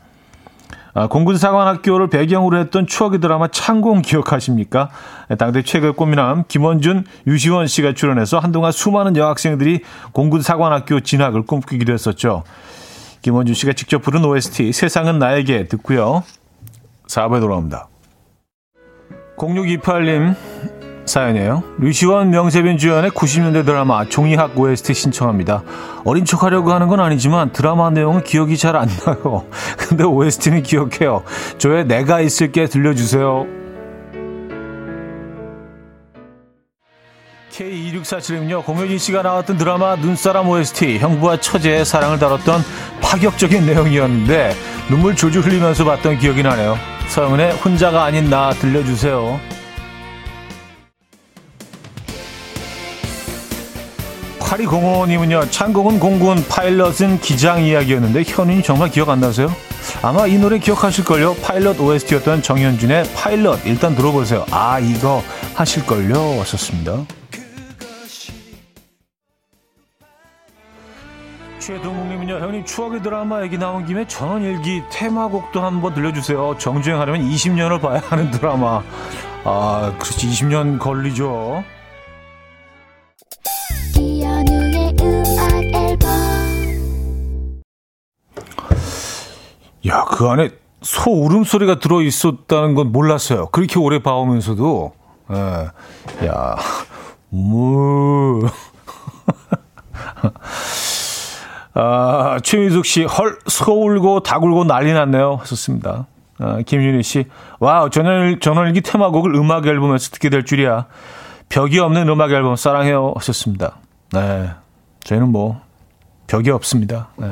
아, 0.92 1.06
공군사관학교를 1.06 2.10
배경으로 2.10 2.58
했던 2.58 2.86
추억의 2.86 3.20
드라마 3.20 3.48
창공 3.48 4.02
기억하십니까? 4.02 4.90
당대 5.38 5.62
최고의 5.62 5.94
꽃미남 5.94 6.44
김원준, 6.48 7.06
유시원 7.26 7.66
씨가 7.66 7.94
출연해서 7.94 8.40
한동안 8.40 8.72
수많은 8.72 9.16
여학생들이 9.16 9.80
공군사관학교 10.12 11.00
진학을 11.00 11.46
꿈꾸기도 11.46 11.94
했었죠. 11.94 12.44
김원준 13.22 13.54
씨가 13.54 13.72
직접 13.72 14.02
부른 14.02 14.22
OST 14.22 14.70
세상은 14.74 15.18
나에게 15.18 15.66
듣고요. 15.66 16.24
4부에 17.06 17.40
돌아옵니다. 17.40 17.88
0628님 19.38 20.34
사연이에요. 21.06 21.62
류시원 21.78 22.28
명세빈 22.30 22.76
주연의 22.76 23.12
90년대 23.12 23.64
드라마 23.64 24.04
종이학 24.04 24.58
OST 24.58 24.92
신청합니다. 24.92 25.62
어린 26.04 26.26
척 26.26 26.42
하려고 26.42 26.70
하는 26.72 26.86
건 26.88 27.00
아니지만 27.00 27.50
드라마 27.52 27.88
내용은 27.88 28.22
기억이 28.24 28.58
잘 28.58 28.76
안 28.76 28.88
나요. 29.06 29.46
근데 29.78 30.04
OST는 30.04 30.62
기억해요. 30.62 31.22
저의 31.56 31.86
내가 31.86 32.20
있을게 32.20 32.66
들려주세요. 32.66 33.57
K2647님요. 37.52 38.64
공효진 38.64 38.98
씨가 38.98 39.22
나왔던 39.22 39.56
드라마 39.58 39.96
눈사람 39.96 40.48
OST 40.48 40.98
형부와 40.98 41.40
처제의 41.40 41.84
사랑을 41.84 42.18
다뤘던 42.18 42.62
파격적인 43.00 43.66
내용이었는데 43.66 44.54
눈물 44.88 45.16
줄줄 45.16 45.42
흘리면서 45.42 45.84
봤던 45.84 46.18
기억이 46.18 46.42
나네요. 46.42 46.78
서영은의 47.08 47.52
혼자가 47.56 48.04
아닌 48.04 48.30
나 48.30 48.50
들려주세요. 48.50 49.40
8205님은요, 54.38 55.50
창공은 55.50 56.00
공군, 56.00 56.42
파일럿은 56.48 57.20
기장 57.20 57.62
이야기였는데, 57.62 58.22
현인 58.26 58.62
정말 58.62 58.90
기억 58.90 59.10
안 59.10 59.20
나세요? 59.20 59.54
아마 60.00 60.26
이 60.26 60.38
노래 60.38 60.58
기억하실걸요? 60.58 61.36
파일럿 61.42 61.78
OST였던 61.78 62.42
정현준의 62.42 63.12
파일럿, 63.14 63.66
일단 63.66 63.94
들어보세요. 63.94 64.46
아, 64.50 64.78
이거 64.78 65.22
하실걸요? 65.54 66.38
왔었습니다. 66.38 67.17
최동국님은요, 71.68 72.38
형님 72.38 72.64
추억의 72.64 73.02
드라마 73.02 73.42
얘기 73.42 73.58
나온 73.58 73.84
김에 73.84 74.06
전원일기 74.06 74.84
테마곡도 74.90 75.60
한번 75.60 75.92
들려주세요. 75.92 76.56
정주행하려면 76.56 77.28
20년을 77.28 77.78
봐야 77.78 78.00
하는 78.08 78.30
드라마. 78.30 78.82
아, 79.44 79.92
그렇지, 79.98 80.28
20년 80.28 80.78
걸리죠. 80.78 81.62
야, 89.88 90.04
그 90.06 90.26
안에 90.26 90.48
소 90.80 91.10
울음소리가 91.10 91.80
들어 91.80 92.00
있었다는 92.00 92.76
건 92.76 92.92
몰랐어요. 92.92 93.48
그렇게 93.48 93.78
오래 93.78 94.02
봐오면서도. 94.02 94.92
예. 95.32 96.26
야, 96.28 96.56
무. 97.28 98.48
아, 101.80 102.40
최민숙 102.42 102.84
씨, 102.84 103.04
헐, 103.04 103.38
소 103.46 103.84
울고 103.84 104.24
닭 104.24 104.42
울고 104.42 104.64
난리 104.64 104.92
났네요. 104.92 105.36
하셨습니다. 105.36 106.08
아, 106.40 106.60
김윤희 106.66 107.04
씨, 107.04 107.26
와우, 107.60 107.88
전원, 107.88 108.40
전원일기 108.40 108.80
테마곡을 108.80 109.32
음악 109.36 109.64
앨범에서 109.64 110.10
듣게 110.10 110.28
될 110.28 110.44
줄이야. 110.44 110.86
벽이 111.48 111.78
없는 111.78 112.08
음악 112.08 112.32
앨범 112.32 112.56
사랑해요. 112.56 113.14
하셨습니다. 113.16 113.76
네. 114.12 114.50
저희는 115.04 115.30
뭐, 115.30 115.60
벽이 116.26 116.50
없습니다. 116.50 117.10
네. 117.16 117.30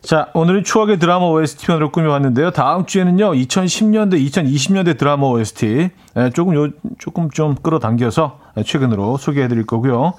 자, 0.00 0.28
오늘은 0.32 0.64
추억의 0.64 0.98
드라마 0.98 1.26
OST 1.26 1.66
편으로 1.66 1.92
꾸며봤는데요. 1.92 2.52
다음 2.52 2.86
주에는요, 2.86 3.32
2010년대, 3.32 4.26
2020년대 4.26 4.96
드라마 4.96 5.26
OST, 5.26 5.90
네, 6.14 6.30
조금 6.30 6.54
요, 6.54 6.70
조금 6.98 7.30
좀 7.30 7.54
끌어당겨서 7.56 8.38
최근으로 8.64 9.18
소개해드릴 9.18 9.66
거고요. 9.66 10.14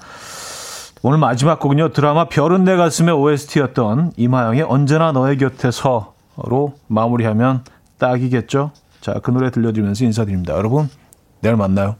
오늘 1.04 1.18
마지막 1.18 1.58
곡은요, 1.58 1.88
드라마 1.88 2.28
별은 2.28 2.62
내 2.62 2.76
가슴의 2.76 3.12
OST였던 3.12 4.12
이마영의 4.16 4.62
언제나 4.62 5.10
너의 5.10 5.36
곁에 5.36 5.72
서로 5.72 6.74
마무리하면 6.86 7.64
딱이겠죠? 7.98 8.70
자, 9.00 9.14
그 9.20 9.32
노래 9.32 9.50
들려드리면서 9.50 10.04
인사드립니다. 10.04 10.54
여러분, 10.54 10.88
내일 11.40 11.56
만나요. 11.56 11.96